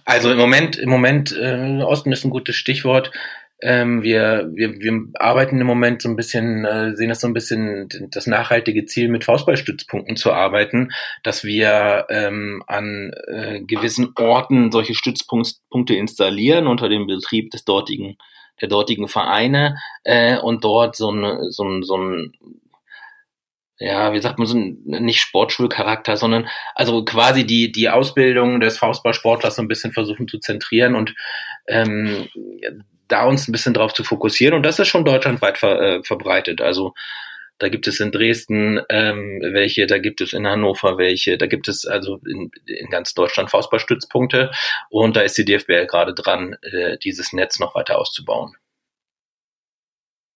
Also 0.05 0.31
im 0.31 0.39
Moment, 0.39 0.75
im 0.77 0.89
Moment, 0.89 1.37
äh, 1.37 1.83
Osten 1.83 2.11
ist 2.11 2.25
ein 2.25 2.31
gutes 2.31 2.55
Stichwort. 2.55 3.11
Ähm, 3.61 4.03
wir, 4.03 4.49
wir, 4.53 4.79
wir 4.79 5.07
arbeiten 5.15 5.59
im 5.59 5.67
Moment 5.67 6.01
so 6.01 6.09
ein 6.09 6.15
bisschen, 6.15 6.65
äh, 6.65 6.95
sehen 6.95 7.09
das 7.09 7.21
so 7.21 7.27
ein 7.27 7.33
bisschen 7.33 7.89
das 8.11 8.25
nachhaltige 8.25 8.85
Ziel, 8.85 9.09
mit 9.09 9.25
Faustballstützpunkten 9.25 10.15
zu 10.15 10.31
arbeiten, 10.31 10.91
dass 11.23 11.43
wir 11.43 12.05
ähm, 12.09 12.63
an 12.67 13.11
äh, 13.27 13.61
gewissen 13.61 14.13
Orten 14.17 14.71
solche 14.71 14.95
Stützpunkte 14.95 15.95
installieren 15.95 16.67
unter 16.67 16.89
dem 16.89 17.07
Betrieb 17.07 17.51
des 17.51 17.65
dortigen 17.65 18.17
der 18.61 18.67
dortigen 18.67 19.07
Vereine 19.07 19.77
äh, 20.03 20.37
und 20.37 20.65
dort 20.65 20.95
so 20.95 21.11
ein 21.11 21.49
so 21.51 21.63
ein 21.63 21.83
so 21.83 21.97
ein 21.97 22.33
ja, 23.79 24.11
wie 24.11 24.19
sagt 24.19 24.37
man 24.37 24.45
so, 24.47 24.57
nicht 24.57 25.21
Sportschulcharakter, 25.21 26.17
sondern 26.17 26.49
also 26.75 27.05
quasi 27.05 27.45
die, 27.45 27.71
die 27.71 27.89
Ausbildung 27.89 28.59
des 28.59 28.77
Faustballsportlers 28.77 29.55
so 29.55 29.61
ein 29.61 29.69
bisschen 29.69 29.93
versuchen 29.93 30.27
zu 30.27 30.37
zentrieren 30.39 30.95
und 30.95 31.15
ähm, 31.67 32.27
da 33.09 33.25
uns 33.25 33.47
ein 33.47 33.51
bisschen 33.51 33.73
drauf 33.73 33.93
zu 33.93 34.03
fokussieren. 34.03 34.55
Und 34.55 34.63
das 34.63 34.79
ist 34.79 34.87
schon 34.87 35.03
deutschlandweit 35.03 35.57
ver, 35.57 35.81
äh, 35.81 36.03
verbreitet. 36.03 36.61
Also 36.61 36.93
da 37.59 37.67
gibt 37.67 37.87
es 37.87 37.99
in 37.99 38.11
Dresden 38.11 38.79
ähm, 38.89 39.41
welche, 39.51 39.85
da 39.85 39.99
gibt 39.99 40.21
es 40.21 40.31
in 40.31 40.47
Hannover 40.47 40.97
welche, 40.97 41.37
da 41.37 41.45
gibt 41.45 41.67
es 41.67 41.85
also 41.85 42.21
in, 42.25 42.51
in 42.65 42.89
ganz 42.89 43.13
Deutschland 43.13 43.51
Faustballstützpunkte 43.51 44.51
und 44.89 45.17
da 45.17 45.21
ist 45.21 45.37
die 45.37 45.43
DFBL 45.43 45.85
gerade 45.85 46.13
dran, 46.13 46.55
äh, 46.61 46.97
dieses 46.97 47.33
Netz 47.33 47.59
noch 47.59 47.75
weiter 47.75 47.99
auszubauen. 47.99 48.55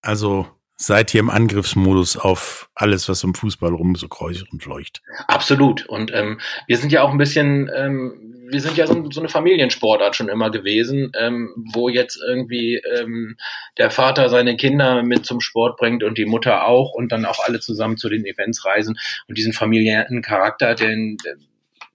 Also 0.01 0.47
seid 0.75 1.13
ihr 1.13 1.21
im 1.21 1.29
Angriffsmodus 1.29 2.17
auf 2.17 2.69
alles, 2.75 3.07
was 3.07 3.23
im 3.23 3.33
Fußball 3.33 3.73
rum 3.73 3.95
so 3.95 4.09
kreucht 4.09 4.51
und 4.51 4.61
fleucht. 4.61 5.01
Absolut. 5.27 5.85
Und 5.85 6.13
ähm, 6.13 6.41
wir 6.67 6.77
sind 6.77 6.91
ja 6.91 7.03
auch 7.03 7.11
ein 7.11 7.17
bisschen, 7.17 7.71
ähm, 7.73 8.32
wir 8.49 8.61
sind 8.61 8.77
ja 8.77 8.87
so, 8.87 9.09
so 9.11 9.19
eine 9.19 9.29
Familiensportart 9.29 10.15
schon 10.15 10.29
immer 10.29 10.49
gewesen, 10.51 11.11
ähm, 11.17 11.53
wo 11.73 11.89
jetzt 11.89 12.19
irgendwie 12.25 12.75
ähm, 12.75 13.35
der 13.77 13.89
Vater 13.89 14.29
seine 14.29 14.55
Kinder 14.57 15.03
mit 15.03 15.25
zum 15.25 15.41
Sport 15.41 15.77
bringt 15.77 16.03
und 16.03 16.17
die 16.17 16.25
Mutter 16.25 16.67
auch 16.67 16.93
und 16.93 17.11
dann 17.11 17.25
auch 17.25 17.39
alle 17.45 17.59
zusammen 17.59 17.97
zu 17.97 18.09
den 18.09 18.25
Events 18.25 18.65
reisen 18.65 18.97
und 19.27 19.37
diesen 19.37 19.53
familiären 19.53 20.21
Charakter, 20.21 20.75
den 20.75 21.17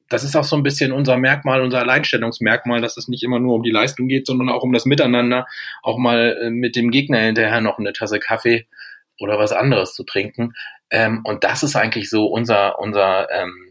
das 0.09 0.25
ist 0.25 0.37
auch 0.37 0.45
so 0.45 0.57
ein 0.57 0.63
bisschen 0.63 0.93
unser 0.93 1.19
Merkmal, 1.19 1.61
unser 1.61 1.81
Alleinstellungsmerkmal, 1.81 2.81
dass 2.81 2.97
es 2.97 3.09
nicht 3.09 3.23
immer 3.23 3.39
nur 3.39 3.55
um 3.55 3.63
die 3.63 3.71
Leistung 3.71 4.09
geht, 4.09 4.27
sondern 4.27 4.49
auch 4.49 4.63
um 4.63 4.73
das 4.73 4.87
Miteinander, 4.87 5.47
auch 5.83 5.99
mal 5.99 6.39
äh, 6.41 6.51
mit 6.51 6.77
dem 6.77 6.91
Gegner 6.91 7.19
hinterher 7.19 7.61
noch 7.61 7.79
eine 7.79 7.93
Tasse 7.93 8.19
Kaffee 8.19 8.67
oder 9.21 9.39
was 9.39 9.53
anderes 9.53 9.95
zu 9.95 10.05
trinken. 10.05 10.55
Ähm, 10.91 11.21
und 11.25 11.45
das 11.45 11.63
ist 11.63 11.77
eigentlich 11.77 12.09
so 12.09 12.27
unser, 12.27 12.79
unser, 12.79 13.29
ähm, 13.31 13.68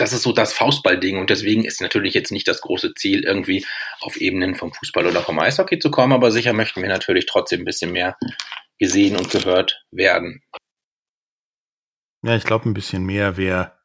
das 0.00 0.12
ist 0.12 0.22
so 0.22 0.32
das 0.32 0.52
Faustballding 0.52 1.18
und 1.18 1.30
deswegen 1.30 1.64
ist 1.64 1.80
natürlich 1.80 2.14
jetzt 2.14 2.32
nicht 2.32 2.48
das 2.48 2.60
große 2.60 2.94
Ziel, 2.94 3.24
irgendwie 3.24 3.66
auf 4.00 4.16
Ebenen 4.16 4.54
vom 4.54 4.72
Fußball 4.72 5.06
oder 5.06 5.20
vom 5.20 5.38
Eishockey 5.38 5.78
zu 5.78 5.90
kommen, 5.90 6.12
aber 6.12 6.30
sicher 6.30 6.52
möchten 6.52 6.82
wir 6.82 6.88
natürlich 6.88 7.26
trotzdem 7.26 7.60
ein 7.60 7.64
bisschen 7.64 7.92
mehr 7.92 8.16
gesehen 8.78 9.16
und 9.16 9.30
gehört 9.30 9.84
werden. 9.90 10.42
Ja, 12.22 12.36
ich 12.36 12.44
glaube, 12.44 12.68
ein 12.68 12.74
bisschen 12.74 13.04
mehr 13.04 13.36
wäre 13.36 13.78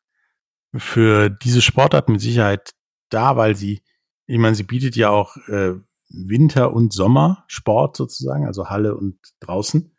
für 0.76 1.30
diese 1.30 1.62
Sportart 1.62 2.10
mit 2.10 2.22
Sicherheit 2.22 2.72
da, 3.10 3.38
weil 3.38 3.56
sie, 3.56 3.84
ich 4.26 4.38
meine, 4.38 4.56
sie 4.56 4.64
bietet 4.64 4.96
ja 4.96 5.10
auch 5.10 5.38
äh, 5.48 5.74
Winter- 6.10 6.74
und 6.74 6.94
Sommersport 6.94 7.98
sozusagen, 7.98 8.46
also 8.46 8.70
Halle 8.70 8.96
und 8.96 9.20
draußen. 9.42 9.96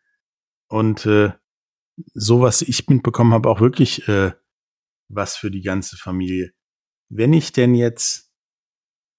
Und 0.68 1.06
äh, 1.06 1.32
so 2.14 2.40
was 2.40 2.62
ich 2.62 2.88
mitbekommen 2.88 3.32
habe, 3.32 3.48
auch 3.48 3.60
wirklich 3.60 4.06
äh, 4.08 4.32
was 5.08 5.36
für 5.36 5.50
die 5.50 5.62
ganze 5.62 5.96
Familie. 5.96 6.52
Wenn 7.08 7.32
ich 7.32 7.52
denn 7.52 7.74
jetzt 7.74 8.32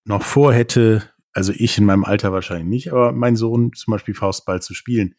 noch 0.06 0.24
vorhätte, 0.24 1.10
also 1.34 1.54
ich 1.56 1.78
in 1.78 1.86
meinem 1.86 2.06
Alter 2.06 2.32
wahrscheinlich 2.32 2.68
nicht, 2.68 2.92
aber 2.92 3.12
mein 3.12 3.36
Sohn 3.36 3.74
zum 3.74 3.92
Beispiel 3.92 4.14
Faustball 4.14 4.62
zu 4.62 4.74
spielen, 4.74 5.16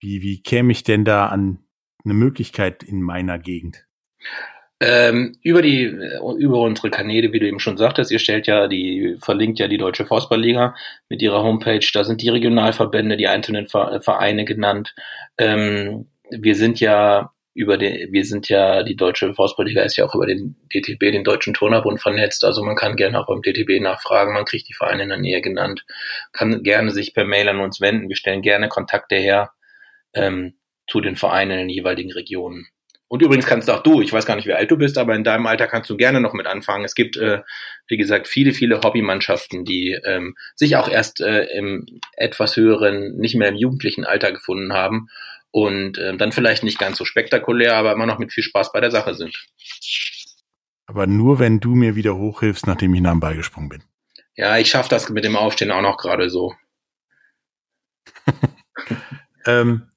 wie, 0.00 0.22
wie 0.22 0.42
käme 0.42 0.72
ich 0.72 0.82
denn 0.82 1.04
da 1.04 1.26
an 1.26 1.58
eine 2.04 2.14
Möglichkeit 2.14 2.82
in 2.82 3.02
meiner 3.02 3.38
Gegend? 3.38 3.86
Ähm, 4.82 5.36
über 5.42 5.60
die, 5.60 5.82
über 6.38 6.60
unsere 6.60 6.88
Kanäle, 6.88 7.34
wie 7.34 7.38
du 7.38 7.46
eben 7.46 7.60
schon 7.60 7.76
sagtest, 7.76 8.10
ihr 8.10 8.18
stellt 8.18 8.46
ja 8.46 8.66
die, 8.66 9.16
verlinkt 9.20 9.58
ja 9.58 9.68
die 9.68 9.76
Deutsche 9.76 10.06
Faustballliga 10.06 10.74
mit 11.10 11.20
ihrer 11.20 11.42
Homepage. 11.42 11.86
Da 11.92 12.02
sind 12.02 12.22
die 12.22 12.30
Regionalverbände, 12.30 13.18
die 13.18 13.28
einzelnen 13.28 13.68
Vereine 13.68 14.46
genannt. 14.46 14.94
Ähm, 15.36 16.08
wir 16.30 16.54
sind 16.56 16.80
ja 16.80 17.30
über 17.52 17.78
den, 17.78 18.12
wir 18.12 18.24
sind 18.24 18.48
ja, 18.48 18.82
die 18.82 18.96
Deutsche 18.96 19.34
Faustballliga 19.34 19.82
ist 19.82 19.96
ja 19.96 20.04
auch 20.04 20.14
über 20.14 20.26
den 20.26 20.56
DTB, 20.72 21.12
den 21.12 21.24
Deutschen 21.24 21.52
Turnerbund 21.52 22.00
vernetzt. 22.00 22.44
Also 22.44 22.62
man 22.62 22.76
kann 22.76 22.96
gerne 22.96 23.18
auch 23.20 23.26
beim 23.26 23.42
DTB 23.42 23.80
nachfragen. 23.80 24.34
Man 24.34 24.44
kriegt 24.44 24.68
die 24.68 24.74
Vereine 24.74 25.02
in 25.02 25.08
der 25.08 25.18
Nähe 25.18 25.40
genannt. 25.40 25.84
Kann 26.32 26.62
gerne 26.62 26.92
sich 26.92 27.12
per 27.12 27.24
Mail 27.24 27.48
an 27.48 27.60
uns 27.60 27.80
wenden. 27.80 28.08
Wir 28.08 28.16
stellen 28.16 28.42
gerne 28.42 28.68
Kontakte 28.68 29.16
her, 29.16 29.50
ähm, 30.14 30.54
zu 30.88 31.00
den 31.00 31.16
Vereinen 31.16 31.52
in 31.52 31.58
den 31.58 31.68
jeweiligen 31.70 32.12
Regionen. 32.12 32.68
Und 33.08 33.22
übrigens 33.22 33.46
kannst 33.46 33.68
auch 33.68 33.82
du, 33.82 34.00
ich 34.00 34.12
weiß 34.12 34.24
gar 34.24 34.36
nicht, 34.36 34.46
wie 34.46 34.52
alt 34.52 34.70
du 34.70 34.76
bist, 34.76 34.96
aber 34.96 35.16
in 35.16 35.24
deinem 35.24 35.48
Alter 35.48 35.66
kannst 35.66 35.90
du 35.90 35.96
gerne 35.96 36.20
noch 36.20 36.32
mit 36.32 36.46
anfangen. 36.46 36.84
Es 36.84 36.94
gibt, 36.94 37.16
äh, 37.16 37.40
wie 37.88 37.96
gesagt, 37.96 38.28
viele, 38.28 38.52
viele 38.52 38.82
Hobbymannschaften, 38.82 39.64
die 39.64 39.98
ähm, 40.04 40.36
sich 40.54 40.76
auch 40.76 40.88
erst 40.88 41.20
äh, 41.20 41.46
im 41.46 41.86
etwas 42.16 42.56
höheren, 42.56 43.16
nicht 43.16 43.34
mehr 43.34 43.48
im 43.48 43.56
jugendlichen 43.56 44.04
Alter 44.04 44.30
gefunden 44.30 44.72
haben 44.72 45.08
und 45.50 45.98
äh, 45.98 46.16
dann 46.16 46.32
vielleicht 46.32 46.62
nicht 46.62 46.78
ganz 46.78 46.98
so 46.98 47.04
spektakulär, 47.04 47.76
aber 47.76 47.92
immer 47.92 48.06
noch 48.06 48.18
mit 48.18 48.32
viel 48.32 48.44
Spaß 48.44 48.72
bei 48.72 48.80
der 48.80 48.90
Sache 48.90 49.14
sind. 49.14 49.36
Aber 50.86 51.06
nur, 51.06 51.38
wenn 51.38 51.60
du 51.60 51.74
mir 51.74 51.94
wieder 51.94 52.16
hochhilfst, 52.16 52.66
nachdem 52.66 52.94
ich 52.94 53.00
nach 53.00 53.12
dem 53.12 53.20
Ball 53.20 53.36
gesprungen 53.36 53.68
bin. 53.68 53.82
Ja, 54.34 54.58
ich 54.58 54.70
schaffe 54.70 54.88
das 54.88 55.08
mit 55.08 55.24
dem 55.24 55.36
Aufstehen 55.36 55.70
auch 55.70 55.82
noch 55.82 55.96
gerade 55.96 56.30
so. 56.30 56.54
ähm, 59.46 59.90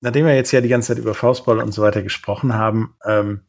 nachdem 0.00 0.26
wir 0.26 0.34
jetzt 0.34 0.52
ja 0.52 0.60
die 0.60 0.68
ganze 0.68 0.88
Zeit 0.88 1.02
über 1.02 1.14
Faustball 1.14 1.58
und 1.58 1.72
so 1.72 1.82
weiter 1.82 2.02
gesprochen 2.02 2.54
haben, 2.54 2.96
ähm, 3.04 3.42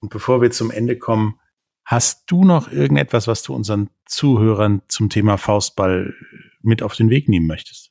und 0.00 0.10
bevor 0.10 0.40
wir 0.40 0.50
zum 0.50 0.70
Ende 0.70 0.96
kommen, 0.96 1.40
hast 1.84 2.30
du 2.30 2.44
noch 2.44 2.70
irgendetwas, 2.70 3.26
was 3.26 3.42
du 3.42 3.54
unseren 3.54 3.90
Zuhörern 4.04 4.82
zum 4.88 5.08
Thema 5.10 5.38
Faustball 5.38 6.14
mit 6.62 6.82
auf 6.82 6.94
den 6.94 7.10
Weg 7.10 7.28
nehmen 7.28 7.46
möchtest? 7.46 7.87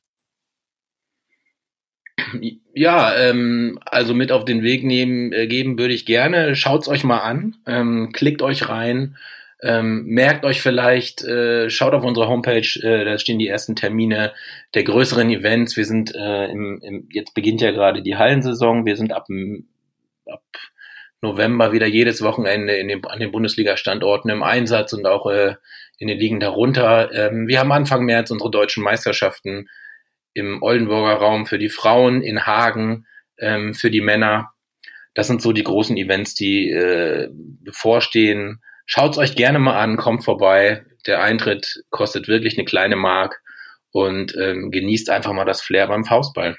Ja, 2.74 3.14
ähm, 3.16 3.78
also 3.84 4.14
mit 4.14 4.32
auf 4.32 4.44
den 4.44 4.62
Weg 4.62 4.84
nehmen, 4.84 5.32
äh, 5.32 5.46
geben 5.46 5.78
würde 5.78 5.94
ich 5.94 6.06
gerne. 6.06 6.54
Schaut's 6.54 6.88
euch 6.88 7.04
mal 7.04 7.18
an, 7.18 7.56
ähm, 7.66 8.10
klickt 8.12 8.42
euch 8.42 8.68
rein, 8.68 9.16
ähm, 9.62 10.04
merkt 10.06 10.44
euch 10.44 10.62
vielleicht, 10.62 11.24
äh, 11.24 11.68
schaut 11.70 11.92
auf 11.92 12.04
unsere 12.04 12.28
Homepage, 12.28 12.78
äh, 12.82 13.04
da 13.04 13.18
stehen 13.18 13.38
die 13.38 13.48
ersten 13.48 13.74
Termine 13.74 14.32
der 14.74 14.84
größeren 14.84 15.30
Events. 15.30 15.76
Wir 15.76 15.84
sind 15.84 16.14
äh, 16.14 16.46
im, 16.46 16.80
im, 16.82 17.08
jetzt 17.12 17.34
beginnt 17.34 17.60
ja 17.60 17.72
gerade 17.72 18.02
die 18.02 18.16
Hallensaison. 18.16 18.86
Wir 18.86 18.96
sind 18.96 19.12
ab, 19.12 19.26
ab 20.26 20.42
November 21.20 21.72
wieder 21.72 21.86
jedes 21.86 22.22
Wochenende 22.22 22.74
in 22.74 22.88
den, 22.88 23.04
an 23.04 23.18
den 23.18 23.32
Bundesliga-Standorten 23.32 24.30
im 24.30 24.44
Einsatz 24.44 24.92
und 24.92 25.06
auch 25.06 25.26
äh, 25.26 25.56
in 25.98 26.06
den 26.06 26.18
Ligen 26.18 26.38
darunter. 26.38 27.12
Ähm, 27.12 27.48
wir 27.48 27.58
haben 27.58 27.72
Anfang 27.72 28.04
März 28.04 28.30
unsere 28.30 28.50
deutschen 28.50 28.84
Meisterschaften 28.84 29.68
im 30.38 30.62
Oldenburger 30.62 31.14
Raum 31.14 31.46
für 31.46 31.58
die 31.58 31.68
Frauen, 31.68 32.22
in 32.22 32.46
Hagen 32.46 33.06
ähm, 33.38 33.74
für 33.74 33.90
die 33.90 34.00
Männer. 34.00 34.52
Das 35.14 35.26
sind 35.26 35.42
so 35.42 35.52
die 35.52 35.64
großen 35.64 35.96
Events, 35.96 36.34
die 36.34 36.70
äh, 36.70 37.28
bevorstehen. 37.32 38.62
Schaut's 38.86 39.18
euch 39.18 39.34
gerne 39.34 39.58
mal 39.58 39.78
an, 39.78 39.96
kommt 39.96 40.24
vorbei. 40.24 40.84
Der 41.06 41.22
Eintritt 41.22 41.82
kostet 41.90 42.28
wirklich 42.28 42.56
eine 42.56 42.64
kleine 42.64 42.96
Mark 42.96 43.42
und 43.90 44.34
ähm, 44.36 44.70
genießt 44.70 45.10
einfach 45.10 45.32
mal 45.32 45.44
das 45.44 45.60
Flair 45.60 45.88
beim 45.88 46.04
Faustball. 46.04 46.56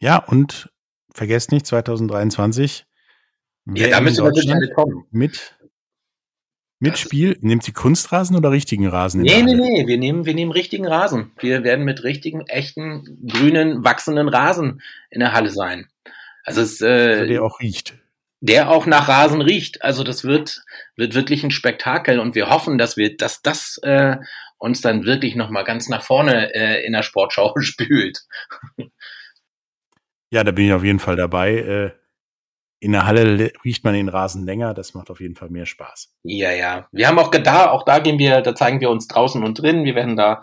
Ja, 0.00 0.16
und 0.16 0.70
vergesst 1.14 1.52
nicht, 1.52 1.66
2023. 1.66 2.86
Ja, 3.74 3.88
da 3.88 4.00
müssen 4.00 4.24
wir 4.24 4.74
kommen. 4.74 5.06
Mit, 5.10 5.56
mit 6.82 6.98
Spiel, 6.98 7.38
nehmt 7.40 7.62
sie 7.62 7.72
Kunstrasen 7.72 8.36
oder 8.36 8.50
richtigen 8.50 8.86
Rasen? 8.86 9.22
Nee, 9.22 9.42
nee, 9.42 9.54
nee, 9.54 9.86
wir 9.86 9.98
nehmen, 9.98 10.26
wir 10.26 10.34
nehmen 10.34 10.52
richtigen 10.52 10.86
Rasen. 10.86 11.32
Wir 11.38 11.64
werden 11.64 11.84
mit 11.84 12.02
richtigen, 12.02 12.42
echten, 12.46 13.26
grünen, 13.26 13.84
wachsenden 13.84 14.28
Rasen 14.28 14.82
in 15.10 15.20
der 15.20 15.32
Halle 15.32 15.50
sein. 15.50 15.88
Also 16.44 16.60
es, 16.60 16.80
äh, 16.80 16.86
also 16.86 17.26
der 17.26 17.42
auch 17.42 17.60
riecht 17.60 17.94
der 18.42 18.70
auch 18.70 18.86
nach 18.86 19.08
Rasen 19.08 19.40
riecht. 19.40 19.84
Also 19.84 20.02
das 20.02 20.24
wird, 20.24 20.64
wird 20.96 21.14
wirklich 21.14 21.44
ein 21.44 21.52
Spektakel 21.52 22.18
und 22.18 22.34
wir 22.34 22.50
hoffen, 22.50 22.76
dass 22.76 22.96
wir, 22.96 23.16
dass 23.16 23.40
das 23.40 23.78
äh, 23.84 24.16
uns 24.58 24.80
dann 24.80 25.04
wirklich 25.04 25.36
nochmal 25.36 25.62
ganz 25.62 25.88
nach 25.88 26.02
vorne 26.02 26.52
äh, 26.52 26.84
in 26.84 26.92
der 26.92 27.04
Sportschau 27.04 27.54
spült. 27.60 28.22
Ja, 30.30 30.42
da 30.42 30.50
bin 30.50 30.66
ich 30.66 30.72
auf 30.72 30.82
jeden 30.82 30.98
Fall 30.98 31.14
dabei. 31.14 31.54
Äh, 31.54 32.01
in 32.82 32.90
der 32.90 33.06
Halle 33.06 33.52
riecht 33.64 33.84
man 33.84 33.94
den 33.94 34.08
Rasen 34.08 34.44
länger, 34.44 34.74
das 34.74 34.92
macht 34.92 35.08
auf 35.08 35.20
jeden 35.20 35.36
Fall 35.36 35.50
mehr 35.50 35.66
Spaß. 35.66 36.12
Ja, 36.24 36.50
ja. 36.50 36.88
Wir 36.90 37.06
haben 37.06 37.18
auch 37.20 37.30
da, 37.30 37.70
auch 37.70 37.84
da 37.84 38.00
gehen 38.00 38.18
wir, 38.18 38.40
da 38.40 38.56
zeigen 38.56 38.80
wir 38.80 38.90
uns 38.90 39.06
draußen 39.06 39.44
und 39.44 39.62
drin. 39.62 39.84
Wir 39.84 39.94
werden 39.94 40.16
da 40.16 40.42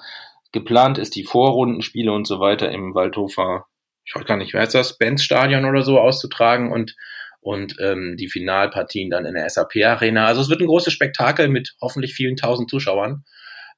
geplant 0.54 0.98
ist, 0.98 1.18
die 1.18 1.26
Vorrundenspiele 1.26 2.14
und 2.14 2.26
so 2.26 2.40
weiter 2.40 2.72
im 2.72 2.96
Waldhofer, 2.96 3.66
ich 4.06 4.16
weiß 4.16 4.24
gar 4.24 4.38
nicht, 4.38 4.54
wer 4.54 4.64
ist 4.64 4.74
das, 4.74 4.98
Benz 4.98 5.22
Stadion 5.22 5.66
oder 5.66 5.82
so 5.82 6.00
auszutragen 6.00 6.72
und 6.72 6.96
und 7.42 7.76
ähm, 7.82 8.16
die 8.18 8.30
Finalpartien 8.30 9.10
dann 9.10 9.26
in 9.26 9.34
der 9.34 9.50
SAP 9.50 9.78
Arena. 9.84 10.26
Also 10.26 10.42
es 10.42 10.50
wird 10.50 10.62
ein 10.62 10.68
großes 10.68 10.94
Spektakel 10.94 11.50
mit 11.50 11.76
hoffentlich 11.82 12.14
vielen 12.14 12.36
tausend 12.36 12.70
Zuschauern. 12.70 13.24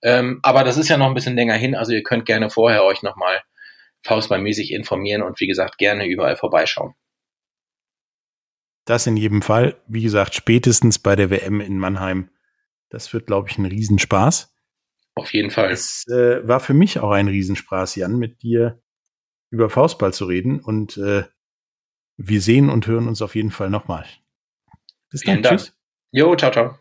Ähm, 0.03 0.39
aber 0.43 0.63
das 0.63 0.77
ist 0.77 0.89
ja 0.89 0.97
noch 0.97 1.07
ein 1.07 1.13
bisschen 1.13 1.35
länger 1.35 1.53
hin, 1.55 1.75
also 1.75 1.93
ihr 1.93 2.03
könnt 2.03 2.25
gerne 2.25 2.49
vorher 2.49 2.83
euch 2.83 3.01
nochmal 3.01 3.41
faustballmäßig 4.03 4.71
informieren 4.71 5.21
und 5.23 5.39
wie 5.39 5.47
gesagt 5.47 5.77
gerne 5.77 6.07
überall 6.07 6.35
vorbeischauen. 6.35 6.93
Das 8.85 9.07
in 9.07 9.17
jedem 9.17 9.41
Fall. 9.41 9.79
Wie 9.87 10.01
gesagt, 10.01 10.35
spätestens 10.35 10.99
bei 10.99 11.15
der 11.15 11.29
WM 11.29 11.61
in 11.61 11.77
Mannheim. 11.77 12.29
Das 12.89 13.13
wird, 13.13 13.27
glaube 13.27 13.49
ich, 13.49 13.57
ein 13.57 13.65
Riesenspaß. 13.65 14.53
Auf 15.15 15.33
jeden 15.33 15.51
Fall. 15.51 15.71
Es 15.71 16.07
äh, 16.07 16.47
war 16.47 16.59
für 16.59 16.73
mich 16.73 16.99
auch 16.99 17.11
ein 17.11 17.27
Riesenspaß, 17.27 17.95
Jan, 17.95 18.17
mit 18.17 18.41
dir 18.41 18.81
über 19.49 19.69
Faustball 19.69 20.13
zu 20.13 20.25
reden. 20.25 20.59
Und 20.59 20.97
äh, 20.97 21.23
wir 22.17 22.41
sehen 22.41 22.69
und 22.69 22.87
hören 22.87 23.07
uns 23.07 23.21
auf 23.21 23.35
jeden 23.35 23.51
Fall 23.51 23.69
nochmal. 23.69 24.05
Bis 25.09 25.21
dann. 25.21 25.43
Tschüss. 25.43 25.77
Jo, 26.11 26.35
ciao, 26.35 26.51
ciao. 26.51 26.80